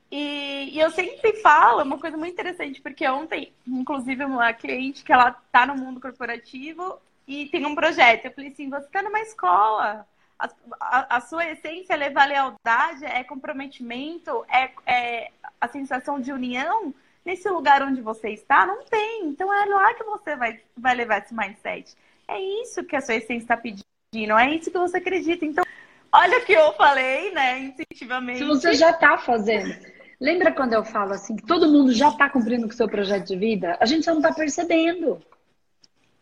E, 0.10 0.71
e, 0.73 0.79
eu 0.79 0.89
sempre 0.89 1.34
falo, 1.43 1.79
é 1.79 1.84
uma 1.84 1.99
coisa 1.99 2.17
muito 2.17 2.34
interessante, 2.34 2.81
porque 2.81 3.08
ontem, 3.08 3.53
inclusive, 3.67 4.25
uma 4.25 4.51
cliente 4.51 5.03
que 5.03 5.13
ela 5.13 5.31
tá 5.51 5.63
no 5.67 5.75
mundo 5.75 6.01
corporativo 6.01 6.99
e 7.27 7.45
tem 7.45 7.67
um 7.67 7.75
projeto. 7.75 8.25
Eu 8.25 8.31
falei 8.31 8.49
assim, 8.49 8.67
você 8.67 8.88
está 8.88 9.03
numa 9.03 9.19
escola. 9.19 10.08
A, 10.39 10.49
a, 10.79 11.17
a, 11.17 11.21
sua 11.21 11.45
essência 11.45 11.93
é 11.93 11.97
levar 11.97 12.27
lealdade, 12.27 13.05
é 13.05 13.23
comprometimento, 13.23 14.43
é, 14.49 14.71
é 14.88 15.31
a 15.62 15.67
sensação 15.67 16.19
de 16.19 16.31
união 16.31 16.95
nesse 17.26 17.50
lugar 17.50 17.82
onde 17.82 18.02
você 18.02 18.30
está, 18.30 18.66
não 18.66 18.84
tem. 18.86 19.26
Então 19.26 19.52
é 19.52 19.66
lá 19.66 19.94
que 19.96 20.04
você 20.04 20.36
vai, 20.36 20.60
vai 20.78 20.96
levar 20.96 21.18
esse 21.18 21.34
mindset. 21.34 21.96
É 22.28 22.40
isso 22.62 22.84
que 22.84 22.96
a 22.96 23.02
sua 23.02 23.16
essência 23.16 23.44
está 23.44 23.58
pedindo, 23.58 24.38
é 24.38 24.56
isso 24.56 24.72
que 24.72 24.78
você 24.78 24.98
acredita. 24.98 25.46
Então, 25.46 25.64
olha 26.12 26.38
o 26.38 26.46
que 26.46 26.54
eu 26.54 26.74
falei, 26.74 27.32
né, 27.32 27.60
instintivamente. 27.60 28.40
Se 28.40 28.46
você 28.46 28.74
já 28.74 28.92
está 28.92 29.18
fazendo. 29.18 29.74
Lembra 30.20 30.52
quando 30.52 30.74
eu 30.74 30.84
falo 30.84 31.14
assim, 31.14 31.36
que 31.36 31.46
todo 31.46 31.72
mundo 31.72 31.92
já 31.92 32.10
está 32.10 32.30
cumprindo 32.30 32.68
com 32.68 32.74
o 32.74 32.76
seu 32.76 32.88
projeto 32.88 33.28
de 33.28 33.36
vida? 33.36 33.78
A 33.82 33.86
gente 33.86 34.06
só 34.06 34.12
não 34.12 34.22
está 34.22 34.34
percebendo. 34.34 35.22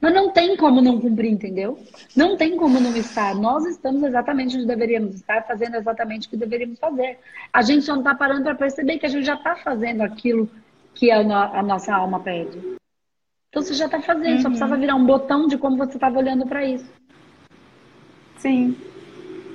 Mas 0.02 0.14
não 0.14 0.32
tem 0.32 0.58
como 0.58 0.82
não 0.82 1.00
cumprir, 1.00 1.32
entendeu? 1.32 1.80
Não 2.14 2.36
tem 2.36 2.58
como 2.58 2.78
não 2.78 2.94
estar. 2.98 3.34
Nós 3.36 3.66
estamos 3.66 4.04
exatamente 4.04 4.58
onde 4.58 4.66
deveríamos 4.66 5.16
estar, 5.16 5.44
fazendo 5.44 5.78
exatamente 5.78 6.28
o 6.28 6.30
que 6.30 6.36
deveríamos 6.36 6.78
fazer. 6.78 7.20
A 7.54 7.62
gente 7.62 7.86
só 7.86 7.94
não 7.94 8.02
está 8.02 8.14
parando 8.14 8.44
para 8.44 8.56
perceber 8.56 8.98
que 8.98 9.06
a 9.06 9.10
gente 9.10 9.26
já 9.26 9.36
está 9.36 9.56
fazendo 9.56 10.02
aquilo 10.02 10.50
que 10.94 11.12
a, 11.12 11.24
no, 11.24 11.34
a 11.34 11.64
nossa 11.64 11.94
alma 11.94 12.20
pede. 12.20 12.60
Então 13.50 13.62
você 13.62 13.74
já 13.74 13.86
está 13.86 14.02
fazendo, 14.02 14.36
uhum. 14.36 14.42
só 14.42 14.50
precisava 14.50 14.78
virar 14.78 14.96
um 14.96 15.06
botão 15.06 15.48
de 15.48 15.58
como 15.58 15.78
você 15.78 15.96
estava 15.96 16.18
olhando 16.18 16.46
para 16.46 16.66
isso. 16.66 16.92
Sim. 18.38 18.76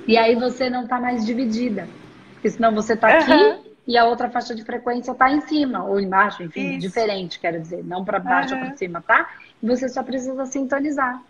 E 0.07 0.17
aí 0.17 0.35
você 0.35 0.69
não 0.69 0.83
está 0.83 0.99
mais 0.99 1.25
dividida. 1.25 1.87
Porque 2.33 2.49
senão 2.49 2.73
você 2.73 2.93
está 2.93 3.09
aqui 3.09 3.31
uhum. 3.31 3.61
e 3.85 3.97
a 3.97 4.05
outra 4.05 4.29
faixa 4.29 4.55
de 4.55 4.63
frequência 4.63 5.11
está 5.11 5.29
em 5.29 5.41
cima 5.41 5.83
ou 5.83 5.99
embaixo, 5.99 6.41
enfim, 6.41 6.71
isso. 6.71 6.79
diferente, 6.79 7.39
quero 7.39 7.59
dizer, 7.59 7.83
não 7.83 8.05
para 8.05 8.19
baixo 8.19 8.53
uhum. 8.53 8.61
ou 8.61 8.67
para 8.67 8.77
cima, 8.77 9.01
tá? 9.01 9.29
E 9.61 9.67
você 9.67 9.89
só 9.89 10.01
precisa 10.01 10.45
sintonizar. 10.45 11.21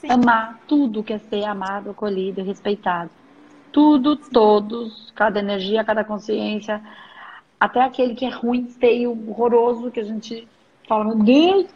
Sim. 0.00 0.10
Amar 0.10 0.58
tudo 0.66 1.04
que 1.04 1.12
é 1.12 1.18
ser 1.18 1.44
amado, 1.44 1.90
acolhido, 1.90 2.42
respeitado. 2.42 3.10
Tudo, 3.70 4.16
todos, 4.16 5.12
cada 5.14 5.38
energia, 5.38 5.84
cada 5.84 6.04
consciência, 6.04 6.82
até 7.58 7.82
aquele 7.82 8.14
que 8.14 8.24
é 8.24 8.30
ruim, 8.30 8.66
feio, 8.68 9.10
horroroso, 9.28 9.90
que 9.90 10.00
a 10.00 10.04
gente 10.04 10.48
fala, 10.86 11.04
meu 11.04 11.18
Deus, 11.18 11.66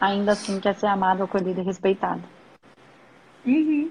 ainda 0.00 0.32
assim 0.32 0.60
quer 0.60 0.74
ser 0.74 0.86
amado, 0.86 1.22
acolhido 1.22 1.60
e 1.60 1.64
respeitado. 1.64 2.22
Uhum. 3.46 3.90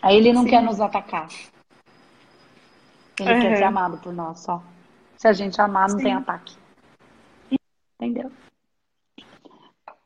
Aí 0.00 0.16
ele 0.16 0.32
não 0.32 0.42
Sim. 0.42 0.50
quer 0.50 0.62
nos 0.62 0.80
atacar. 0.80 1.28
Ele 3.20 3.32
uhum. 3.32 3.40
quer 3.40 3.56
ser 3.56 3.64
amado 3.64 3.98
por 3.98 4.12
nós 4.12 4.40
só. 4.40 4.62
Se 5.16 5.28
a 5.28 5.32
gente 5.32 5.60
amar, 5.60 5.88
não 5.88 5.98
Sim. 5.98 6.04
tem 6.04 6.14
ataque. 6.14 6.56
Entendeu? 8.00 8.32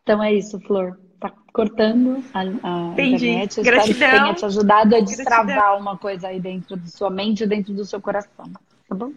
Então 0.03 0.23
é 0.23 0.35
isso, 0.35 0.61
Flor. 0.61 0.99
Tá 1.19 1.33
cortando 1.53 2.23
a, 2.35 2.41
a 2.41 2.93
internet. 2.93 3.57
Eu 3.57 3.65
Gratidão. 3.65 3.91
espero 3.91 4.13
que 4.13 4.21
tenha 4.21 4.35
te 4.35 4.45
ajudado 4.45 4.95
a 4.95 5.01
destravar 5.01 5.47
Gratidão. 5.47 5.81
uma 5.81 5.97
coisa 5.97 6.29
aí 6.29 6.39
dentro 6.39 6.77
de 6.77 6.91
sua 6.91 7.09
mente 7.09 7.45
e 7.45 7.47
dentro 7.47 7.73
do 7.73 7.85
seu 7.87 8.01
coração. 8.01 8.53
Tá 8.89 8.95
bom? 8.95 9.13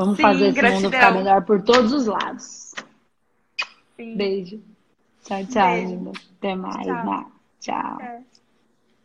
Vamos 0.00 0.16
Sim, 0.16 0.22
fazer 0.22 0.46
esse 0.46 0.54
gratidão. 0.54 0.82
mundo 0.82 0.92
ficar 0.94 1.12
melhor 1.12 1.44
por 1.44 1.60
todos 1.60 1.92
os 1.92 2.06
lados. 2.06 2.74
Sim. 3.98 4.16
Beijo. 4.16 4.58
Tchau, 5.22 5.44
tchau, 5.44 5.74
Beijo. 5.74 6.12
Até 6.38 6.54
mais. 6.54 6.86
Tchau. 6.86 7.32
Tchau. 7.60 8.00
É. 8.00 8.22